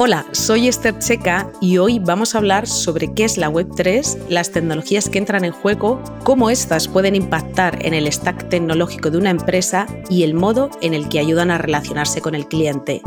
Hola, 0.00 0.24
soy 0.30 0.68
Esther 0.68 0.96
Checa 1.00 1.50
y 1.60 1.78
hoy 1.78 1.98
vamos 1.98 2.32
a 2.32 2.38
hablar 2.38 2.68
sobre 2.68 3.12
qué 3.14 3.24
es 3.24 3.36
la 3.36 3.50
Web3, 3.50 4.28
las 4.28 4.52
tecnologías 4.52 5.08
que 5.08 5.18
entran 5.18 5.44
en 5.44 5.50
juego, 5.50 6.00
cómo 6.22 6.50
éstas 6.50 6.86
pueden 6.86 7.16
impactar 7.16 7.84
en 7.84 7.94
el 7.94 8.06
stack 8.06 8.48
tecnológico 8.48 9.10
de 9.10 9.18
una 9.18 9.30
empresa 9.30 9.88
y 10.08 10.22
el 10.22 10.34
modo 10.34 10.70
en 10.82 10.94
el 10.94 11.08
que 11.08 11.18
ayudan 11.18 11.50
a 11.50 11.58
relacionarse 11.58 12.20
con 12.20 12.36
el 12.36 12.46
cliente. 12.46 13.02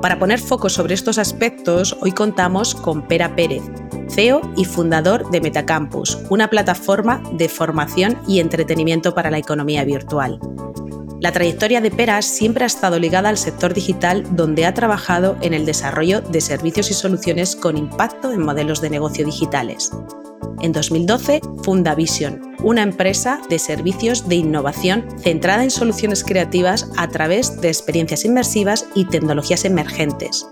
Para 0.00 0.18
poner 0.18 0.40
foco 0.40 0.68
sobre 0.68 0.94
estos 0.94 1.18
aspectos, 1.18 1.96
hoy 2.00 2.10
contamos 2.10 2.74
con 2.74 3.06
Pera 3.06 3.36
Pérez, 3.36 3.62
CEO 4.10 4.40
y 4.56 4.64
fundador 4.64 5.30
de 5.30 5.40
Metacampus, 5.40 6.18
una 6.30 6.50
plataforma 6.50 7.22
de 7.34 7.48
formación 7.48 8.18
y 8.26 8.40
entretenimiento 8.40 9.14
para 9.14 9.30
la 9.30 9.38
economía 9.38 9.84
virtual. 9.84 10.40
La 11.22 11.30
trayectoria 11.30 11.80
de 11.80 11.92
Peras 11.92 12.26
siempre 12.26 12.64
ha 12.64 12.66
estado 12.66 12.98
ligada 12.98 13.28
al 13.28 13.38
sector 13.38 13.74
digital 13.74 14.24
donde 14.34 14.66
ha 14.66 14.74
trabajado 14.74 15.36
en 15.40 15.54
el 15.54 15.64
desarrollo 15.64 16.20
de 16.20 16.40
servicios 16.40 16.90
y 16.90 16.94
soluciones 16.94 17.54
con 17.54 17.76
impacto 17.76 18.32
en 18.32 18.42
modelos 18.42 18.80
de 18.80 18.90
negocio 18.90 19.24
digitales. 19.24 19.92
En 20.62 20.72
2012 20.72 21.40
funda 21.62 21.94
Vision, 21.94 22.56
una 22.64 22.82
empresa 22.82 23.40
de 23.48 23.60
servicios 23.60 24.28
de 24.28 24.34
innovación 24.34 25.06
centrada 25.20 25.62
en 25.62 25.70
soluciones 25.70 26.24
creativas 26.24 26.90
a 26.96 27.06
través 27.06 27.60
de 27.60 27.68
experiencias 27.68 28.24
inmersivas 28.24 28.86
y 28.96 29.04
tecnologías 29.04 29.64
emergentes 29.64 30.44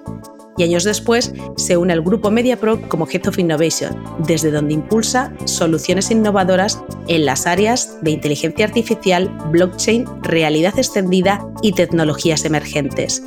y 0.57 0.63
años 0.63 0.85
después 0.85 1.33
se 1.57 1.77
une 1.77 1.93
al 1.93 2.03
grupo 2.03 2.31
MediaPro 2.31 2.89
como 2.89 3.09
Head 3.09 3.29
of 3.29 3.39
Innovation, 3.39 3.97
desde 4.27 4.51
donde 4.51 4.75
impulsa 4.75 5.33
soluciones 5.45 6.11
innovadoras 6.11 6.83
en 7.09 7.25
las 7.25 7.47
áreas 7.47 7.99
de 8.03 8.11
inteligencia 8.11 8.67
artificial, 8.67 9.29
blockchain, 9.51 10.07
realidad 10.23 10.79
extendida 10.79 11.47
y 11.63 11.73
tecnologías 11.73 12.45
emergentes. 12.45 13.23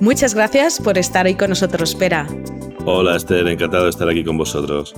Muchas 0.00 0.34
gracias 0.34 0.80
por 0.80 0.98
estar 0.98 1.26
hoy 1.26 1.34
con 1.34 1.50
nosotros, 1.50 1.90
Espera. 1.90 2.26
Hola 2.84 3.16
Esther, 3.16 3.46
encantado 3.46 3.84
de 3.84 3.90
estar 3.90 4.08
aquí 4.08 4.24
con 4.24 4.36
vosotros. 4.36 4.94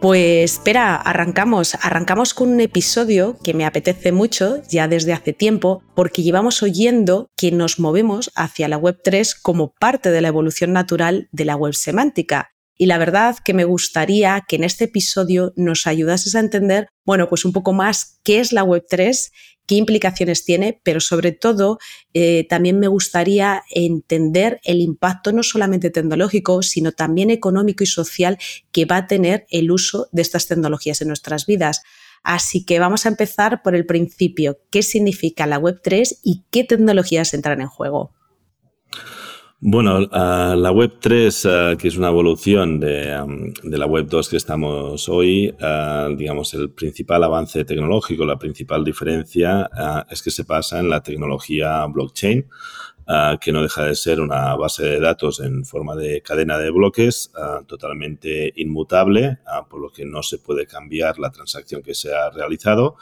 Pues 0.00 0.54
espera, 0.54 0.96
arrancamos. 0.96 1.74
Arrancamos 1.82 2.32
con 2.32 2.48
un 2.48 2.60
episodio 2.60 3.36
que 3.44 3.52
me 3.52 3.66
apetece 3.66 4.12
mucho 4.12 4.62
ya 4.66 4.88
desde 4.88 5.12
hace 5.12 5.34
tiempo 5.34 5.82
porque 5.94 6.22
llevamos 6.22 6.62
oyendo 6.62 7.28
que 7.36 7.52
nos 7.52 7.78
movemos 7.78 8.30
hacia 8.34 8.68
la 8.68 8.78
Web 8.78 9.00
3 9.04 9.34
como 9.34 9.74
parte 9.78 10.10
de 10.10 10.22
la 10.22 10.28
evolución 10.28 10.72
natural 10.72 11.28
de 11.32 11.44
la 11.44 11.54
web 11.54 11.74
semántica. 11.74 12.48
Y 12.78 12.86
la 12.86 12.96
verdad 12.96 13.36
que 13.44 13.52
me 13.52 13.64
gustaría 13.64 14.42
que 14.48 14.56
en 14.56 14.64
este 14.64 14.84
episodio 14.84 15.52
nos 15.54 15.86
ayudases 15.86 16.34
a 16.34 16.40
entender, 16.40 16.88
bueno, 17.04 17.28
pues 17.28 17.44
un 17.44 17.52
poco 17.52 17.74
más 17.74 18.20
qué 18.24 18.40
es 18.40 18.52
la 18.52 18.64
Web 18.64 18.86
3 18.88 19.32
qué 19.70 19.76
implicaciones 19.76 20.44
tiene, 20.44 20.80
pero 20.82 20.98
sobre 20.98 21.30
todo 21.30 21.78
eh, 22.12 22.44
también 22.48 22.80
me 22.80 22.88
gustaría 22.88 23.62
entender 23.70 24.60
el 24.64 24.80
impacto 24.80 25.30
no 25.30 25.44
solamente 25.44 25.90
tecnológico, 25.90 26.64
sino 26.64 26.90
también 26.90 27.30
económico 27.30 27.84
y 27.84 27.86
social 27.86 28.36
que 28.72 28.84
va 28.84 28.96
a 28.96 29.06
tener 29.06 29.46
el 29.48 29.70
uso 29.70 30.08
de 30.10 30.22
estas 30.22 30.48
tecnologías 30.48 31.02
en 31.02 31.06
nuestras 31.06 31.46
vidas. 31.46 31.82
Así 32.24 32.64
que 32.64 32.80
vamos 32.80 33.06
a 33.06 33.10
empezar 33.10 33.62
por 33.62 33.76
el 33.76 33.86
principio. 33.86 34.58
¿Qué 34.70 34.82
significa 34.82 35.46
la 35.46 35.60
Web3 35.60 36.18
y 36.24 36.42
qué 36.50 36.64
tecnologías 36.64 37.32
entran 37.32 37.60
en 37.60 37.68
juego? 37.68 38.12
Bueno, 39.62 40.00
la 40.00 40.72
Web 40.72 41.00
3, 41.00 41.48
que 41.78 41.88
es 41.88 41.96
una 41.98 42.08
evolución 42.08 42.80
de, 42.80 43.14
la 43.62 43.84
Web 43.86 44.06
2 44.08 44.30
que 44.30 44.38
estamos 44.38 45.06
hoy, 45.10 45.54
digamos, 46.16 46.54
el 46.54 46.70
principal 46.70 47.24
avance 47.24 47.66
tecnológico, 47.66 48.24
la 48.24 48.38
principal 48.38 48.82
diferencia 48.82 49.68
es 50.08 50.22
que 50.22 50.30
se 50.30 50.44
pasa 50.44 50.80
en 50.80 50.88
la 50.88 51.02
tecnología 51.02 51.84
blockchain. 51.84 52.46
Que 53.40 53.52
no 53.52 53.62
deja 53.62 53.84
de 53.84 53.96
ser 53.96 54.20
una 54.20 54.54
base 54.54 54.84
de 54.84 55.00
datos 55.00 55.40
en 55.40 55.64
forma 55.64 55.96
de 55.96 56.22
cadena 56.22 56.58
de 56.58 56.70
bloques 56.70 57.32
totalmente 57.66 58.52
inmutable, 58.56 59.38
por 59.68 59.80
lo 59.80 59.90
que 59.90 60.04
no 60.04 60.22
se 60.22 60.38
puede 60.38 60.66
cambiar 60.66 61.18
la 61.18 61.30
transacción 61.30 61.82
que 61.82 61.94
se 61.94 62.14
ha 62.14 62.30
realizado 62.30 62.96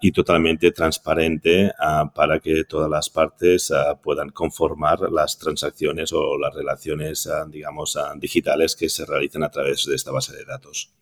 y 0.00 0.12
totalmente 0.12 0.70
transparente 0.72 1.72
para 2.14 2.40
que 2.40 2.64
todas 2.64 2.90
las 2.90 3.08
partes 3.08 3.72
puedan 4.02 4.30
conformar 4.30 5.00
las 5.10 5.38
transacciones 5.38 6.12
o 6.12 6.38
las 6.38 6.54
relaciones, 6.54 7.28
digamos, 7.48 7.98
digitales 8.16 8.76
que 8.76 8.88
se 8.88 9.06
realicen 9.06 9.42
a 9.44 9.50
través 9.50 9.86
de 9.86 9.94
esta 9.94 10.10
base 10.10 10.36
de 10.36 10.44
datos. 10.44 10.92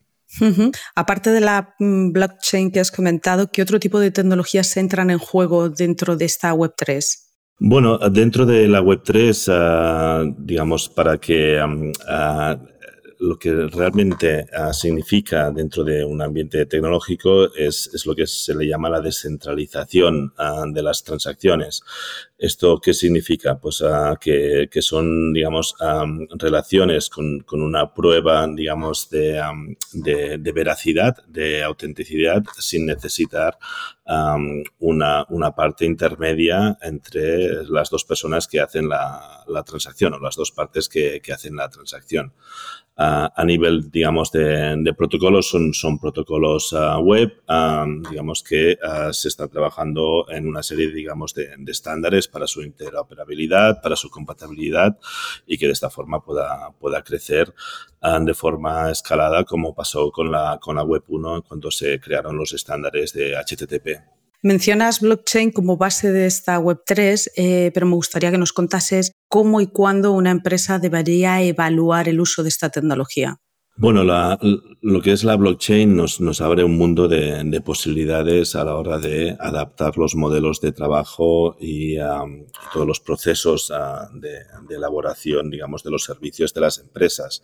Aparte 0.95 1.31
de 1.31 1.41
la 1.41 1.75
mm, 1.79 2.13
blockchain 2.13 2.71
que 2.71 2.81
has 2.81 2.91
comentado, 2.91 3.51
¿qué 3.51 3.63
otro 3.63 3.81
tipo 3.81 3.99
de 3.99 4.11
tecnologías 4.11 4.77
entran 4.77 5.11
en 5.11 5.19
juego 5.19 5.69
dentro 5.69 6.17
de 6.17 6.25
esta 6.25 6.55
Web3? 6.55 7.30
Bueno, 7.63 7.99
dentro 7.99 8.47
de 8.47 8.67
la 8.69 8.81
Web3, 8.81 9.53
ah, 9.53 10.25
digamos, 10.39 10.89
para 10.89 11.19
que 11.19 11.63
uh, 11.63 11.93
lo 13.21 13.39
que 13.39 13.53
realmente 13.53 14.47
uh, 14.59 14.73
significa 14.73 15.51
dentro 15.51 15.85
de 15.85 16.03
un 16.05 16.23
ambiente 16.23 16.65
tecnológico 16.65 17.55
es, 17.55 17.91
es, 17.93 18.07
lo 18.07 18.15
que 18.15 18.27
se 18.27 18.55
le 18.55 18.67
llama 18.67 18.89
la 18.89 19.01
descentralización 19.01 20.33
uh, 20.39 20.73
de 20.73 20.83
las 20.83 21.05
transacciones. 21.05 21.83
¿Esto 22.39 22.81
qué 22.81 22.95
significa? 22.95 23.59
Pues 23.59 23.85
que, 24.19 24.71
que, 24.73 24.81
son, 24.81 25.35
digamos, 25.35 25.75
relaciones 26.31 27.11
con, 27.11 27.41
con, 27.41 27.61
una 27.61 27.93
prueba, 27.93 28.49
digamos, 28.49 29.11
de, 29.11 29.43
de, 29.93 30.53
veracidad, 30.53 31.23
de 31.27 31.63
autenticidad, 31.63 32.43
sin 32.59 32.87
necesitar 32.87 33.59
una, 34.79 35.27
una, 35.29 35.55
parte 35.55 35.85
intermedia 35.85 36.79
entre 36.81 37.63
las 37.65 37.91
dos 37.91 38.07
personas 38.07 38.49
que 38.49 38.61
hacen 38.61 38.89
la, 38.89 39.45
la 39.47 39.63
transacción 39.63 40.15
o 40.15 40.19
las 40.19 40.35
dos 40.35 40.51
partes 40.51 40.89
que, 40.89 41.21
que 41.21 41.35
hacen 41.35 41.57
la 41.57 41.69
transacción 41.69 42.33
a 43.03 43.45
nivel, 43.47 43.91
digamos, 43.91 44.31
de, 44.31 44.95
protocolos, 44.97 45.49
son, 45.49 45.73
son 45.73 45.99
protocolos 45.99 46.75
ah, 46.75 46.99
web, 46.99 47.33
digamos, 48.11 48.43
que 48.43 48.77
ah, 48.83 49.11
se 49.13 49.29
está 49.29 49.49
trabajando 49.49 50.27
en 50.29 50.47
una 50.47 50.63
serie, 50.63 50.93
digamos, 50.93 51.33
de, 51.33 51.49
estándares 51.67 52.29
para 52.29 52.47
su 52.47 52.63
interoperabilidad, 52.63 53.81
para 53.81 53.97
su 53.97 54.11
compatibilidad 54.11 54.99
y 55.47 55.57
que 55.57 55.67
de 55.67 55.73
esta 55.73 55.89
forma 55.89 56.23
pueda, 56.23 56.73
pueda 56.79 57.03
crecer 57.03 57.55
de 58.23 58.35
forma 58.35 58.91
escalada 58.91 59.45
como 59.45 59.75
pasó 59.75 60.11
con 60.11 60.31
la, 60.31 60.59
con 60.61 60.77
la 60.77 60.83
Web 60.83 61.05
1 61.09 61.45
cuando 61.47 61.71
se 61.71 62.01
crearon 62.01 62.37
los 62.37 62.53
estándares 62.53 63.13
de 63.13 63.35
HTTP. 63.35 64.21
Mencionas 64.43 65.01
blockchain 65.01 65.51
como 65.51 65.77
base 65.77 66.13
de 66.13 66.25
esta 66.25 66.59
Web3, 66.59 67.31
eh, 67.37 67.71
pero 67.75 67.87
me 67.87 67.95
gustaría 67.95 68.31
que 68.31 68.39
nos 68.39 68.55
contases 68.55 69.13
cómo 69.31 69.61
y 69.61 69.69
cuándo 69.69 70.13
una 70.13 70.33
empresa 70.33 70.81
debería 70.81 71.41
evaluar 71.41 72.09
el 72.09 72.21
uso 72.21 72.43
de 72.43 72.49
esta 72.51 72.69
tecnología. 72.69 73.41
Bueno, 73.81 74.05
lo 74.83 75.01
que 75.01 75.13
es 75.13 75.25
la 75.25 75.37
blockchain 75.37 75.97
nos, 75.97 76.41
abre 76.43 76.65
un 76.65 76.77
mundo 76.77 77.09
de, 77.09 77.63
posibilidades 77.65 78.55
a 78.55 78.63
la 78.63 78.75
hora 78.75 78.99
de 78.99 79.35
adaptar 79.41 79.97
los 79.97 80.15
modelos 80.15 80.61
de 80.61 80.73
trabajo 80.73 81.57
y 81.59 81.97
todos 82.75 82.87
los 82.87 83.01
procesos 83.01 83.71
uh, 83.71 84.19
de, 84.19 84.45
elaboración, 84.69 85.49
digamos, 85.49 85.83
de 85.83 85.93
los 85.93 86.05
servicios 86.05 86.53
de 86.53 86.61
las 86.61 86.79
empresas. 86.79 87.43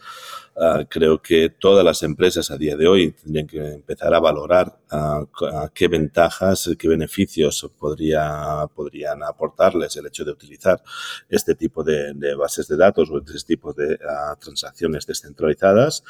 Uh, 0.55 0.85
creo 0.87 1.23
que 1.23 1.49
todas 1.49 1.83
las 1.83 2.03
empresas 2.03 2.51
a 2.51 2.59
día 2.59 2.77
de 2.77 2.87
hoy 2.87 3.13
tendrían 3.13 3.47
que 3.47 3.73
empezar 3.73 4.13
a 4.13 4.21
valorar 4.21 4.79
uh, 4.93 5.27
qué 5.73 5.89
ventajas, 5.89 6.69
qué 6.79 6.87
beneficios 6.87 7.67
podría, 7.79 8.67
podrían 8.75 9.23
aportarles 9.23 9.97
el 9.97 10.07
hecho 10.07 10.23
de 10.23 10.33
utilizar 10.33 10.83
este 11.31 11.55
tipo 11.55 11.83
de 11.83 12.35
bases 12.35 12.69
de 12.69 12.77
datos 12.77 13.11
o 13.11 13.19
este 13.21 13.57
tipo 13.57 13.73
de 13.73 13.99
transacciones 14.39 15.07
descentralizadas 15.07 16.05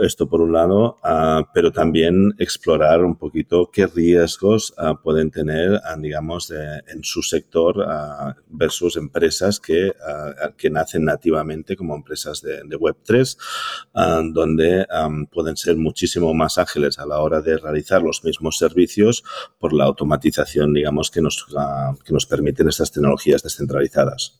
esto 0.00 0.28
por 0.28 0.40
un 0.40 0.52
lado, 0.52 0.96
ah, 1.02 1.46
pero 1.52 1.70
también 1.70 2.34
explorar 2.38 3.04
un 3.04 3.16
poquito 3.16 3.70
qué 3.70 3.86
riesgos 3.86 4.72
ah, 4.78 4.94
pueden 5.02 5.30
tener, 5.30 5.80
ah, 5.84 5.96
digamos, 5.98 6.50
en 6.50 7.04
su 7.04 7.22
sector 7.22 7.86
versus 8.48 8.96
empresas 8.96 9.60
que, 9.60 9.92
que 10.56 10.70
nacen 10.70 11.04
nativamente 11.04 11.76
como 11.76 11.94
empresas 11.94 12.40
de, 12.42 12.62
Web3, 12.62 14.32
donde 14.32 14.86
pueden 15.30 15.56
ser 15.56 15.76
muchísimo 15.76 16.32
más 16.34 16.58
ágiles 16.58 16.98
a 16.98 17.06
la 17.06 17.18
hora 17.18 17.40
de 17.40 17.58
realizar 17.58 18.02
los 18.02 18.24
mismos 18.24 18.58
servicios 18.58 19.24
por 19.58 19.72
la 19.72 19.84
automatización, 19.84 20.72
digamos, 20.72 21.10
que 21.10 21.20
nos, 21.20 21.46
que 22.04 22.12
nos 22.12 22.26
permiten 22.26 22.68
estas 22.68 22.92
tecnologías 22.92 23.42
descentralizadas. 23.42 24.38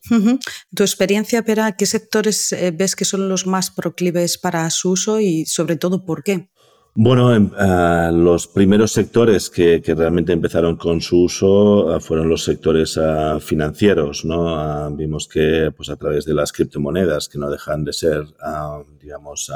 Tu 0.73 0.83
experiencia, 0.83 1.43
Pera, 1.43 1.73
¿qué 1.73 1.85
sectores 1.85 2.51
eh, 2.51 2.71
ves 2.71 2.95
que 2.95 3.05
son 3.05 3.29
los 3.29 3.45
más 3.45 3.71
proclives 3.71 4.37
para 4.37 4.69
su 4.69 4.95
y 5.19 5.45
sobre 5.45 5.75
todo 5.75 6.05
por 6.05 6.23
qué? 6.23 6.49
Bueno, 6.95 7.33
em, 7.33 7.49
eh, 7.59 8.11
los 8.13 8.47
primeros 8.47 8.91
sectores 8.91 9.49
que, 9.49 9.81
realmente 9.97 10.31
empezaron 10.31 10.75
con 10.75 11.01
su 11.01 11.23
uso 11.23 11.95
eh, 11.95 11.99
fueron 11.99 12.29
los 12.29 12.43
sectores 12.43 12.99
eh, 13.01 13.39
financieros, 13.39 14.23
¿no? 14.25 14.91
vimos 14.95 15.27
que, 15.27 15.71
pues, 15.75 15.89
a 15.89 15.95
través 15.95 16.25
de 16.25 16.35
las 16.35 16.51
criptomonedas, 16.51 17.27
que 17.29 17.39
no 17.39 17.49
dejan 17.49 17.83
de 17.83 17.93
ser, 17.93 18.25
digamos, 19.01 19.51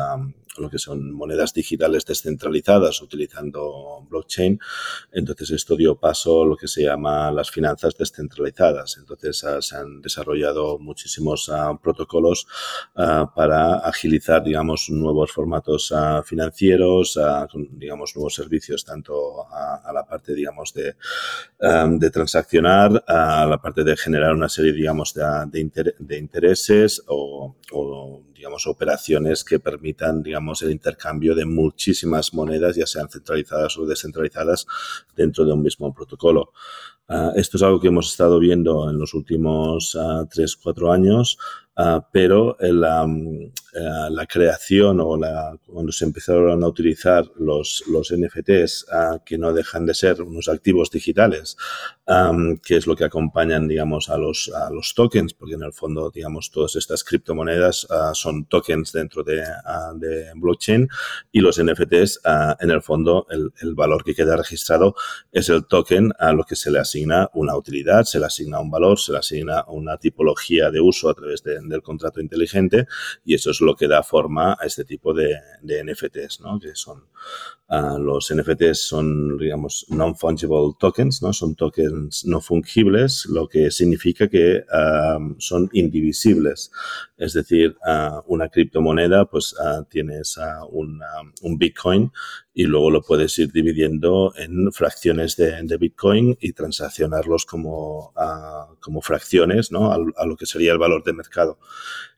lo 0.60 0.70
que 0.70 0.80
son 0.80 1.12
monedas 1.12 1.54
digitales 1.54 2.06
descentralizadas 2.06 3.02
utilizando 3.02 4.06
blockchain. 4.10 4.60
Entonces 5.12 5.52
esto 5.52 5.76
dio 5.76 5.96
paso 5.96 6.44
a 6.44 6.46
lo 6.46 6.56
que 6.56 6.68
se 6.68 6.84
llama 6.84 7.32
las 7.32 7.52
finanzas 7.52 7.96
descentralizadas. 7.98 8.98
Entonces 8.98 9.44
ah, 9.44 9.62
se 9.62 9.76
han 9.76 10.02
desarrollado 10.02 10.80
muchísimos 10.80 11.50
ah, 11.50 11.78
protocolos 11.82 12.48
ah, 12.96 13.32
para 13.36 13.76
agilizar, 13.80 14.44
digamos, 14.44 14.90
nuevos 14.90 15.32
formatos 15.32 15.94
financieros, 16.26 17.20
digamos, 17.72 18.16
nuevos 18.16 18.36
servicios 18.36 18.84
tanto 18.84 19.46
a, 19.48 19.92
la 19.94 20.06
parte, 20.06 20.34
digamos, 20.34 20.74
de, 20.74 20.96
de 21.60 22.10
transaccionar, 22.10 23.04
a 23.08 23.46
la 23.46 23.62
parte 23.62 23.84
de 23.84 23.96
generar 23.98 24.34
una 24.34 24.50
serie, 24.50 24.74
digamos, 24.74 25.14
de, 25.14 25.94
de, 26.00 26.18
intereses 26.18 27.04
o, 27.08 27.56
o 27.72 28.24
operaciones 28.68 29.44
que 29.44 29.60
permitan, 29.60 30.24
digamos, 30.24 30.62
el 30.62 30.72
intercambio 30.72 31.36
de 31.36 31.46
muchísimas 31.46 32.34
monedas, 32.34 32.76
ya 32.76 32.86
sean 32.86 33.10
centralizadas 33.10 33.78
o 33.78 33.86
descentralizadas, 33.86 34.66
dentro 35.16 35.46
de 35.46 35.54
un 35.54 35.62
mismo 35.62 35.94
protocolo. 35.94 36.54
Ah, 37.10 37.32
esto 37.36 37.58
es 37.58 37.64
algo 37.64 37.80
que 37.80 37.88
hemos 37.88 38.10
estado 38.10 38.40
viendo 38.40 38.90
en 38.90 38.98
los 38.98 39.14
últimos 39.14 39.96
uh, 39.96 40.28
tres, 40.30 40.58
cuatro 40.58 40.92
años 40.92 41.38
Ah, 41.80 42.04
pero 42.12 42.58
la, 42.60 43.06
eh, 43.06 44.10
la, 44.10 44.26
creación 44.26 45.00
o 45.00 45.16
la, 45.16 45.56
cuando 45.68 45.92
se 45.92 46.06
empezaron 46.06 46.64
a 46.64 46.68
utilizar 46.68 47.24
los, 47.38 47.84
los 47.88 48.12
NFTs, 48.12 48.88
ah, 48.92 49.20
que 49.24 49.38
no 49.38 49.54
dejan 49.54 49.86
de 49.86 49.94
ser 49.94 50.24
unos 50.24 50.50
activos 50.50 50.90
digitales, 50.90 51.56
que 52.64 52.78
es 52.78 52.88
lo 52.88 52.96
que 52.96 53.04
acompañan, 53.04 53.68
digamos, 53.68 54.10
a 54.10 54.18
los, 54.18 54.50
a 54.56 54.72
los 54.72 54.96
tokens, 54.96 55.34
porque 55.34 55.54
en 55.56 55.64
el 55.64 55.74
fondo, 55.74 56.10
digamos, 56.10 56.50
todas 56.50 56.78
estas 56.78 57.04
criptomonedas 57.04 57.86
son 58.14 58.46
tokens 58.46 58.94
dentro 58.94 59.24
de, 59.24 59.44
de, 59.96 60.32
blockchain 60.36 60.88
y 61.34 61.42
los 61.42 61.62
NFTs, 61.62 62.22
en 62.62 62.72
el 62.72 62.82
fondo, 62.82 63.28
el, 63.30 63.52
el, 63.62 63.76
valor 63.76 64.06
que 64.06 64.16
queda 64.16 64.38
registrado 64.38 64.96
es 65.34 65.50
el 65.50 65.66
token 65.66 66.14
a 66.18 66.32
lo 66.32 66.46
que 66.46 66.56
se 66.56 66.72
le 66.72 66.80
asigna 66.80 67.30
una 67.34 67.58
utilidad, 67.58 68.06
se 68.06 68.20
le 68.20 68.26
asigna 68.28 68.62
un 68.62 68.72
valor, 68.72 68.98
se 68.98 69.12
le 69.12 69.18
asigna 69.18 69.66
una 69.68 69.98
tipología 69.98 70.72
de 70.72 70.80
uso 70.80 71.10
a 71.10 71.14
través 71.14 71.44
de 71.44 71.60
del 71.70 71.82
contrato 71.82 72.22
inteligente 72.22 72.88
y 73.26 73.36
eso 73.36 73.52
es 73.52 73.62
lo 73.62 73.76
que 73.76 73.88
da 73.88 74.04
forma 74.04 74.58
a 74.60 74.66
este 74.66 74.86
tipo 74.86 75.14
de, 75.14 75.38
NFTs, 75.62 76.42
¿no? 76.42 76.60
Que 76.60 76.76
son 76.76 77.04
ah, 77.68 77.98
los 78.00 78.34
NFTs 78.34 78.88
son, 78.88 79.38
digamos, 79.38 79.86
non-fungible 79.90 80.76
tokens, 80.80 81.22
¿no? 81.22 81.34
Son 81.34 81.56
tokens 81.56 82.26
no 82.26 82.42
fungibles, 82.42 83.26
lo 83.26 83.48
que 83.48 83.72
significa 83.72 84.28
que 84.28 84.64
ah, 84.72 85.20
son 85.38 85.70
indivisibles. 85.74 86.72
Es 87.18 87.34
decir, 87.34 87.76
uh, 87.86 88.22
una 88.28 88.48
criptomoneda, 88.50 89.26
pues 89.26 89.56
tienes 89.90 90.38
un 90.70 91.58
Bitcoin 91.58 92.12
y 92.58 92.64
luego 92.64 92.90
lo 92.90 93.04
puedes 93.04 93.38
ir 93.38 93.52
dividiendo 93.52 94.34
en 94.36 94.72
fracciones 94.72 95.36
de, 95.36 95.78
Bitcoin 95.78 96.36
y 96.42 96.54
transaccionarlos 96.54 97.46
como, 97.46 98.16
como 98.80 99.04
fracciones, 99.04 99.72
¿no? 99.72 99.92
A, 99.94 100.26
lo 100.26 100.36
que 100.36 100.48
sería 100.48 100.72
el 100.72 100.80
valor 100.80 101.04
de 101.04 101.14
mercado. 101.14 101.60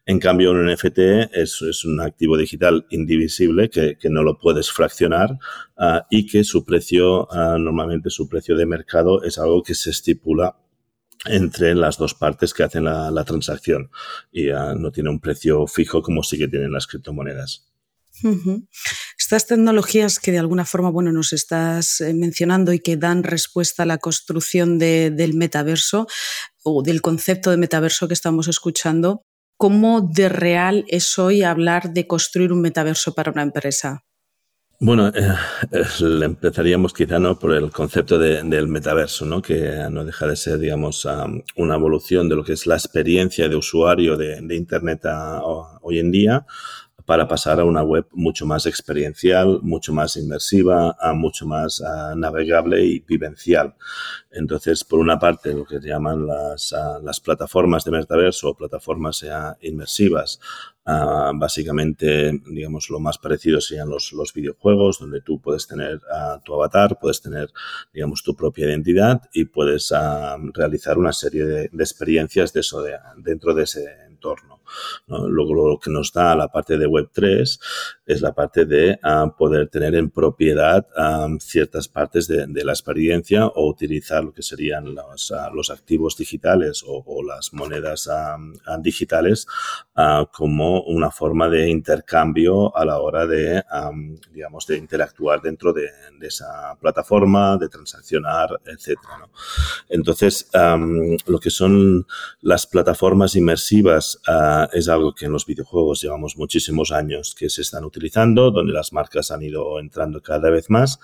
En 0.05 0.17
cambio, 0.17 0.51
un 0.51 0.65
NFT 0.65 0.99
es, 1.33 1.61
es 1.61 1.83
un 1.83 1.99
activo 1.99 2.37
digital 2.37 2.85
indivisible 2.89 3.69
que, 3.69 3.97
que 3.97 4.09
no 4.09 4.23
lo 4.23 4.37
puedes 4.39 4.71
fraccionar 4.71 5.37
y 6.09 6.25
que 6.25 6.45
su 6.45 6.63
precio, 6.63 7.27
normalmente 7.33 8.09
su 8.09 8.29
precio 8.29 8.55
de 8.55 8.65
mercado 8.65 9.21
es 9.23 9.39
algo 9.39 9.61
que 9.61 9.75
se 9.75 9.89
estipula 9.89 10.55
entre 11.25 11.75
las 11.75 11.97
dos 11.97 12.13
partes 12.13 12.53
que 12.53 12.63
hacen 12.63 12.85
la, 12.85 13.25
transacción 13.25 13.91
y 14.31 14.51
ah, 14.51 14.73
no 14.73 14.89
tiene 14.89 15.09
un 15.09 15.19
precio 15.19 15.67
fijo 15.67 16.01
como 16.01 16.23
sí 16.23 16.37
que 16.37 16.47
tienen 16.47 16.71
las 16.71 16.87
criptomonedas. 16.87 17.69
Estas 19.17 19.47
tecnologías 19.47 20.19
que 20.19 20.31
de 20.31 20.39
alguna 20.39 20.65
forma 20.65 20.89
bueno, 20.89 21.11
nos 21.11 21.33
estás 21.33 22.01
eh, 22.01 22.13
mencionando 22.13 22.73
y 22.73 22.79
que 22.79 22.97
dan 22.97 23.23
respuesta 23.23 23.83
a 23.83 23.85
la 23.85 23.97
construcción 23.97 24.79
del 24.79 25.33
metaverso 25.33 26.07
o 26.63 26.83
del 26.83 27.01
concepto 27.01 27.51
de 27.51 27.57
metaverso 27.57 28.07
que 28.07 28.13
estamos 28.13 28.47
escuchando, 28.47 29.23
¿cómo 29.57 30.01
de 30.01 30.29
real 30.29 30.85
es 30.87 31.19
hoy 31.19 31.43
hablar 31.43 31.93
de 31.93 32.07
construir 32.07 32.51
un 32.51 32.61
metaverso 32.61 33.13
para 33.13 33.31
una 33.31 33.43
empresa? 33.43 34.03
Bueno, 34.81 35.09
eh, 35.09 35.35
empezaríamos 36.23 36.93
quizá 36.93 37.19
¿no? 37.19 37.37
por 37.37 37.53
el 37.53 37.69
concepto 37.69 38.17
del 38.17 38.67
metaverso, 38.69 39.25
¿no? 39.25 39.41
que 39.41 39.85
no 39.91 40.05
deja 40.05 40.25
de 40.25 40.37
ser, 40.37 40.57
digamos, 40.57 41.05
una 41.57 41.75
evolución 41.75 42.29
de 42.29 42.35
lo 42.37 42.45
que 42.45 42.53
es 42.53 42.65
la 42.65 42.75
experiencia 42.75 43.49
de 43.49 43.57
usuario 43.57 44.15
de, 44.15 44.55
Internet 44.55 45.01
hoy 45.81 45.99
en 45.99 46.11
día 46.11 46.45
para 47.09 47.27
pasar 47.27 47.59
a 47.59 47.65
una 47.65 47.81
web 47.81 48.05
mucho 48.11 48.45
más 48.45 48.67
experiencial, 48.67 49.61
mucho 49.63 49.91
más 49.91 50.15
inmersiva, 50.15 50.95
mucho 51.15 51.47
más 51.47 51.81
navegable 52.15 52.85
y 52.85 52.99
vivencial. 52.99 53.73
Entonces, 54.29 54.83
por 54.83 54.99
una 54.99 55.17
parte, 55.17 55.51
lo 55.55 55.65
que 55.65 55.79
llaman 55.79 56.27
las, 56.27 56.71
las 57.01 57.19
plataformas 57.19 57.83
de 57.83 57.89
metaverso 57.89 58.49
o 58.49 58.55
plataformas 58.55 59.25
inmersivas, 59.61 60.39
básicamente, 60.85 62.39
digamos, 62.45 62.91
lo 62.91 62.99
más 62.99 63.17
parecido 63.17 63.59
serían 63.59 63.89
los, 63.89 64.13
los 64.13 64.31
videojuegos, 64.31 64.99
donde 64.99 65.21
tú 65.21 65.41
puedes 65.41 65.65
tener 65.65 65.99
tu 66.45 66.53
avatar, 66.53 66.99
puedes 67.01 67.23
tener, 67.23 67.49
digamos, 67.91 68.21
tu 68.21 68.35
propia 68.35 68.67
identidad 68.67 69.19
y 69.33 69.45
puedes 69.45 69.91
realizar 70.53 70.99
una 70.99 71.11
serie 71.11 71.43
de, 71.43 71.63
experiencias 71.79 72.53
de 72.53 72.59
eso 72.59 72.83
de, 72.83 72.99
dentro 73.17 73.55
de 73.55 73.63
ese 73.63 73.95
entorno. 74.05 74.58
Luego 75.07 75.53
lo 75.53 75.79
que 75.79 75.89
nos 75.89 76.11
da 76.11 76.35
la 76.35 76.47
parte 76.47 76.77
de 76.77 76.87
Web3 76.87 77.59
es 78.09 78.21
la 78.21 78.33
parte 78.33 78.65
de 78.65 78.99
ah, 79.03 79.31
poder 79.37 79.69
tener 79.69 79.93
en 79.93 80.09
propiedad 80.09 80.85
ah, 80.97 81.27
ciertas 81.39 81.87
partes 81.87 82.27
de, 82.27 82.47
la 82.63 82.71
experiencia 82.71 83.45
o 83.45 83.69
utilizar 83.69 84.23
lo 84.23 84.33
que 84.33 84.41
serían 84.41 84.95
los, 84.95 85.31
ah, 85.31 85.51
activos 85.71 86.17
digitales 86.17 86.83
o, 86.85 87.23
las 87.23 87.53
monedas 87.53 88.09
digitales 88.81 89.45
como 90.31 90.81
una 90.83 91.11
forma 91.11 91.49
de 91.49 91.69
intercambio 91.69 92.75
a 92.75 92.85
la 92.85 92.99
hora 92.99 93.27
de, 93.27 93.61
digamos, 94.31 94.65
de 94.65 94.77
interactuar 94.77 95.41
dentro 95.41 95.73
de, 95.73 95.89
esa 96.21 96.75
plataforma, 96.79 97.57
de 97.57 97.69
transaccionar, 97.69 98.59
etc. 98.65 98.97
Entonces, 99.89 100.49
lo 100.53 101.39
que 101.39 101.49
son 101.49 102.07
las 102.41 102.65
plataformas 102.65 103.35
inmersivas 103.35 104.19
es 104.73 104.89
algo 104.89 105.13
que 105.13 105.25
en 105.25 105.31
los 105.31 105.45
videojuegos 105.45 106.01
llevamos 106.01 106.37
muchísimos 106.37 106.91
años 106.91 107.35
que 107.37 107.49
se 107.49 107.61
están 107.61 107.85
utilizando, 107.85 108.51
donde 108.51 108.73
las 108.73 108.93
marcas 108.93 109.31
han 109.31 109.43
ido 109.43 109.79
entrando 109.79 110.21
cada 110.21 110.49
vez 110.49 110.69
más, 110.69 110.99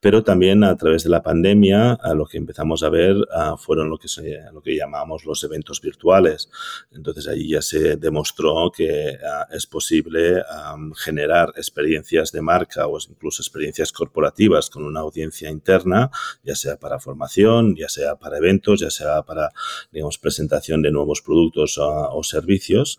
pero 0.00 0.22
también 0.22 0.64
a 0.64 0.76
través 0.76 1.04
de 1.04 1.10
la 1.10 1.22
pandemia 1.22 1.98
lo 2.14 2.26
que 2.26 2.38
empezamos 2.38 2.82
a 2.82 2.88
ver 2.88 3.16
fueron 3.58 3.90
lo 3.90 3.98
que, 3.98 4.08
se, 4.08 4.40
lo 4.52 4.62
que 4.62 4.76
llamamos 4.76 5.24
los 5.24 5.42
eventos 5.44 5.80
virtuales. 5.80 6.50
Entonces 6.92 7.26
allí 7.28 7.48
ya 7.48 7.62
se 7.62 7.96
demostró 7.96 8.70
que 8.74 9.18
es 9.50 9.66
posible 9.66 10.42
generar 10.96 11.52
experiencias 11.56 12.32
de 12.32 12.42
marca 12.42 12.86
o 12.86 12.98
incluso 13.08 13.42
experiencias 13.42 13.92
corporativas 13.92 14.70
con 14.70 14.84
una 14.84 15.00
audiencia 15.00 15.50
interna, 15.50 16.10
ya 16.42 16.54
sea 16.54 16.76
para 16.76 16.98
formación, 16.98 17.76
ya 17.76 17.88
sea 17.88 18.16
para 18.16 18.38
eventos, 18.38 18.80
ya 18.80 18.90
sea 18.90 19.22
para, 19.22 19.50
digamos, 19.92 20.18
presentación 20.18 20.82
de 20.82 20.90
nuevos 20.90 21.22
productos 21.22 21.78
o 21.78 22.22
servicios 22.22 22.98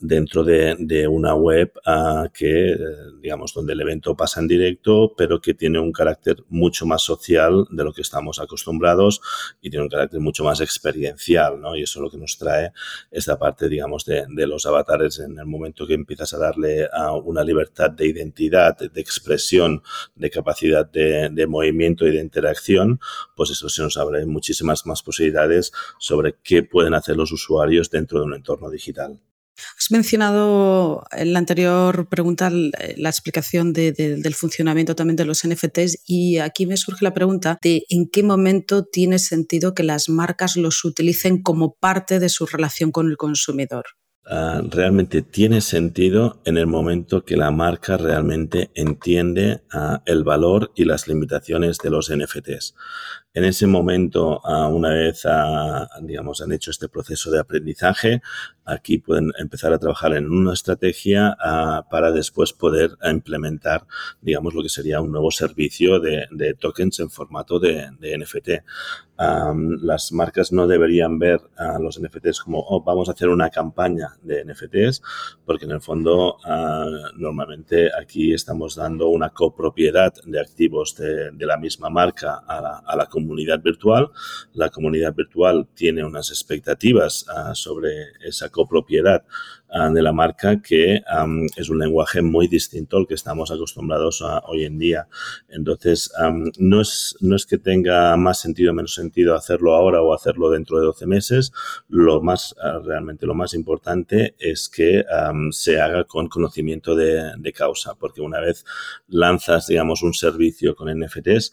dentro 0.00 0.44
de, 0.44 1.08
una 1.08 1.34
web 1.34 1.72
ah, 1.84 2.28
que, 2.32 2.72
eh, 2.72 2.78
digamos, 3.20 3.52
donde 3.52 3.72
el 3.72 3.80
evento 3.80 4.16
pasa 4.16 4.40
en 4.40 4.48
directo, 4.48 5.12
pero 5.16 5.40
que 5.40 5.54
tiene 5.54 5.78
un 5.78 5.92
carácter 5.92 6.44
mucho 6.48 6.86
más 6.86 7.02
social 7.02 7.66
de 7.70 7.84
lo 7.84 7.92
que 7.92 8.02
estamos 8.02 8.40
acostumbrados 8.40 9.20
y 9.60 9.70
tiene 9.70 9.84
un 9.84 9.90
carácter 9.90 10.20
mucho 10.20 10.44
más 10.44 10.60
experiencial, 10.60 11.60
¿no? 11.60 11.76
Y 11.76 11.82
eso 11.82 11.98
es 11.98 12.02
lo 12.02 12.10
que 12.10 12.18
nos 12.18 12.38
trae 12.38 12.72
esta 13.10 13.38
parte, 13.38 13.68
digamos, 13.68 14.04
de, 14.04 14.24
los 14.46 14.66
avatares 14.66 15.18
en 15.20 15.38
el 15.38 15.46
momento 15.46 15.86
que 15.86 15.94
empiezas 15.94 16.34
a 16.34 16.38
darle 16.38 16.86
una 17.24 17.42
libertad 17.42 17.90
de 17.90 18.06
identidad, 18.06 18.76
de 18.76 19.00
expresión, 19.00 19.82
de 20.14 20.30
capacidad 20.30 20.90
de, 20.90 21.30
de 21.30 21.46
movimiento 21.46 22.06
y 22.06 22.12
de 22.12 22.20
interacción, 22.20 23.00
pues 23.36 23.50
eso 23.50 23.68
se 23.68 23.82
nos 23.82 23.96
abre 23.96 24.26
muchísimas 24.26 24.86
más 24.86 25.02
posibilidades 25.02 25.72
sobre 25.98 26.36
qué 26.42 26.62
pueden 26.62 26.94
hacer 26.94 27.16
los 27.16 27.32
usuarios 27.32 27.90
dentro 27.90 28.18
de 28.20 28.26
un 28.26 28.34
entorno 28.34 28.70
digital. 28.70 29.18
Has 29.78 29.90
mencionado 29.90 31.04
en 31.12 31.32
la 31.32 31.38
anterior 31.38 32.08
pregunta 32.08 32.50
la 32.50 33.08
explicación 33.08 33.72
del 33.72 34.34
funcionamiento 34.34 34.94
también 34.94 35.16
de 35.16 35.24
los 35.24 35.46
NFTs 35.46 36.02
y 36.06 36.38
aquí 36.38 36.66
me 36.66 36.76
surge 36.76 37.04
la 37.04 37.14
pregunta 37.14 37.58
de 37.62 37.84
en 37.88 38.08
qué 38.08 38.22
momento 38.22 38.84
tiene 38.84 39.18
sentido 39.18 39.74
que 39.74 39.82
las 39.82 40.08
marcas 40.08 40.56
los 40.56 40.84
utilicen 40.84 41.42
como 41.42 41.74
parte 41.74 42.18
de 42.18 42.28
su 42.28 42.46
relación 42.46 42.90
con 42.90 43.08
el 43.08 43.16
consumidor. 43.16 43.84
Ah, 44.26 44.62
realmente 44.70 45.20
tiene 45.20 45.60
sentido 45.60 46.40
en 46.46 46.56
el 46.56 46.66
momento 46.66 47.26
que 47.26 47.36
la 47.36 47.50
marca 47.50 47.98
realmente 47.98 48.70
entiende 48.74 49.62
ah, 49.70 50.02
el 50.06 50.24
valor 50.24 50.72
y 50.74 50.86
las 50.86 51.08
limitaciones 51.08 51.76
de 51.78 51.90
los 51.90 52.10
NFTs. 52.10 52.74
En 53.36 53.44
ese 53.44 53.66
momento, 53.66 54.40
ah, 54.44 54.68
una 54.68 54.90
vez, 54.90 55.26
digamos, 56.02 56.40
han 56.40 56.52
hecho 56.52 56.70
este 56.70 56.88
proceso 56.88 57.32
de 57.32 57.40
aprendizaje, 57.40 58.22
aquí 58.64 58.98
pueden 58.98 59.32
empezar 59.38 59.72
a 59.72 59.78
trabajar 59.78 60.14
en 60.14 60.30
una 60.30 60.52
estrategia 60.52 61.36
para 61.90 62.12
después 62.12 62.52
poder 62.52 62.92
implementar, 63.02 63.86
digamos, 64.20 64.54
lo 64.54 64.62
que 64.62 64.68
sería 64.68 65.00
un 65.00 65.10
nuevo 65.10 65.32
servicio 65.32 65.98
de, 65.98 66.54
tokens 66.60 67.00
en 67.00 67.10
formato 67.10 67.58
de, 67.58 67.90
de 67.98 68.18
NFT 68.18 68.50
las 69.16 70.12
marcas 70.12 70.52
no 70.52 70.66
deberían 70.66 71.18
ver 71.18 71.40
a 71.56 71.78
los 71.78 72.00
NFTs 72.00 72.40
como, 72.40 72.60
oh, 72.60 72.82
vamos 72.82 73.08
a 73.08 73.12
hacer 73.12 73.28
una 73.28 73.50
campaña 73.50 74.16
de 74.22 74.44
NFTs, 74.44 75.02
porque 75.44 75.66
en 75.66 75.72
el 75.72 75.80
fondo 75.80 76.38
ah, 76.44 76.86
normalmente 77.16 77.90
aquí 77.98 78.32
estamos 78.32 78.74
dando 78.76 79.08
una 79.08 79.30
copropiedad 79.30 80.12
de 80.24 80.40
activos 80.40 80.96
de, 80.96 81.32
la 81.44 81.58
misma 81.58 81.90
marca 81.90 82.42
a 82.46 82.60
la, 82.60 82.78
a 82.78 82.96
la, 82.96 83.06
comunidad 83.06 83.23
virtual. 83.62 84.10
La 84.52 84.70
comunidad 84.70 85.14
virtual 85.14 85.66
tiene 85.74 86.04
unas 86.04 86.30
expectativas 86.30 87.26
ah, 87.28 87.54
sobre 87.54 87.90
esa 88.22 88.48
copropiedad 88.48 89.24
Ah, 89.76 89.90
de 89.90 90.02
la 90.02 90.12
marca 90.12 90.62
que 90.62 91.02
es 91.56 91.68
un 91.68 91.80
lenguaje 91.80 92.22
muy 92.22 92.46
distinto 92.46 92.96
al 92.96 93.08
que 93.08 93.14
estamos 93.14 93.50
acostumbrados 93.50 94.22
a, 94.22 94.38
hoy 94.46 94.64
en 94.64 94.78
día. 94.78 95.08
Entonces, 95.48 96.12
no, 96.58 96.80
es, 96.80 97.16
no 97.20 97.34
es 97.34 97.44
que 97.44 97.58
tenga 97.58 98.16
más 98.16 98.38
sentido 98.38 98.70
o 98.70 98.74
menos 98.74 98.94
sentido 98.94 99.34
hacerlo 99.34 99.74
ahora 99.74 100.00
o 100.00 100.14
hacerlo 100.14 100.48
dentro 100.50 100.78
de 100.78 100.86
12 100.86 101.06
meses. 101.08 101.52
Lo 101.88 102.22
más, 102.22 102.54
ah, 102.62 102.78
realmente 102.84 103.26
lo 103.26 103.34
más 103.34 103.52
importante 103.52 104.36
es 104.38 104.68
que 104.68 105.04
se 105.50 105.80
haga 105.80 106.04
con 106.04 106.28
conocimiento 106.28 106.94
de, 106.94 107.32
de 107.36 107.52
causa, 107.52 107.96
porque 107.96 108.20
una 108.20 108.38
vez 108.38 108.64
lanzas, 109.08 109.66
digamos, 109.66 110.04
un 110.04 110.14
servicio 110.14 110.76
con 110.76 110.88
NFTs, 110.88 111.50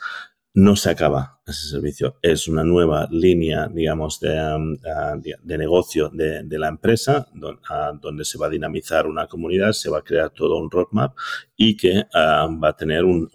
no 0.53 0.75
se 0.75 0.89
acaba 0.89 1.39
ese 1.45 1.69
servicio. 1.69 2.17
Es 2.21 2.47
una 2.47 2.63
nueva 2.63 3.07
línea, 3.09 3.67
digamos, 3.67 4.19
de, 4.19 4.55
um, 4.55 4.77
de 4.77 5.57
negocio 5.57 6.09
de, 6.09 6.43
la 6.59 6.67
empresa 6.67 7.27
donde 7.33 8.25
se 8.25 8.37
va 8.37 8.47
a 8.47 8.49
dinamizar 8.49 9.07
una 9.07 9.27
comunidad, 9.27 9.71
se 9.71 9.89
va 9.89 9.99
a 9.99 10.03
crear 10.03 10.29
todo 10.31 10.57
un 10.57 10.69
roadmap 10.69 11.15
y 11.55 11.75
que 11.77 12.05
um, 12.13 12.61
va 12.61 12.69
a 12.69 12.75
tener 12.75 13.05
un, 13.05 13.29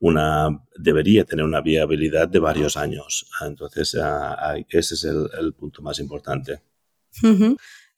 una, 0.00 0.48
debería 0.76 1.24
tener 1.24 1.44
una 1.44 1.60
viabilidad 1.60 2.28
de 2.28 2.38
varios 2.38 2.76
años. 2.76 3.26
Entonces, 3.40 3.96
ese 4.68 4.94
es 4.94 5.04
el, 5.04 5.52
punto 5.54 5.82
más 5.82 5.98
importante. 5.98 6.62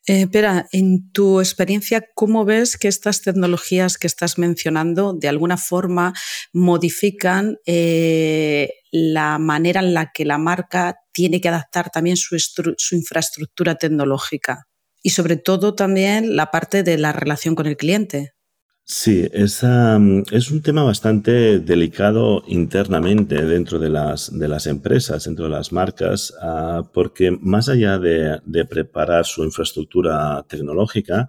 Eh, 0.09 0.29
Pera, 0.29 0.69
en 0.71 1.11
tu 1.11 1.41
experiencia, 1.41 2.07
¿cómo 2.15 2.45
ves 2.45 2.77
que 2.77 2.87
estas 2.87 3.23
tecnologías 3.23 3.99
que 3.99 4.07
estás 4.07 4.39
mencionando 4.39 5.13
de 5.13 5.27
alguna 5.27 5.57
forma 5.57 6.15
modifican 6.53 7.57
eh, 7.67 8.71
la 8.93 9.39
manera 9.39 9.81
en 9.81 9.95
la 9.95 10.13
que 10.15 10.25
la 10.25 10.39
marca 10.39 10.97
tiene 11.13 11.41
que 11.41 11.49
adaptar 11.49 11.91
también 11.91 12.17
su, 12.17 12.39
su 12.39 12.95
infraestructura 12.95 13.75
tecnológica? 13.75 14.69
Y 15.03 15.11
sobre 15.11 15.37
todo 15.37 15.75
también 15.75 16.37
la 16.37 16.53
parte 16.53 16.85
de 16.85 16.99
la 16.99 17.13
relación 17.13 17.57
con 17.57 17.67
el 17.67 17.77
cliente. 17.77 18.36
Sí, 18.89 19.29
es, 19.33 19.65
es 20.31 20.51
un 20.53 20.63
tema 20.63 20.85
bastante 20.85 21.59
delicado 21.59 22.45
internamente 22.47 23.45
dentro 23.45 23.81
de 23.81 23.91
las, 23.91 24.39
de 24.39 24.47
las 24.47 24.69
empresas, 24.69 25.25
dentro 25.25 25.47
de 25.47 25.51
las 25.51 25.73
marcas, 25.73 26.33
ah, 26.41 26.89
porque 26.93 27.33
más 27.33 27.69
allá 27.69 27.99
de, 27.99 28.41
de, 28.45 28.65
preparar 28.65 29.25
su 29.25 29.43
infraestructura 29.43 30.45
tecnológica, 30.49 31.29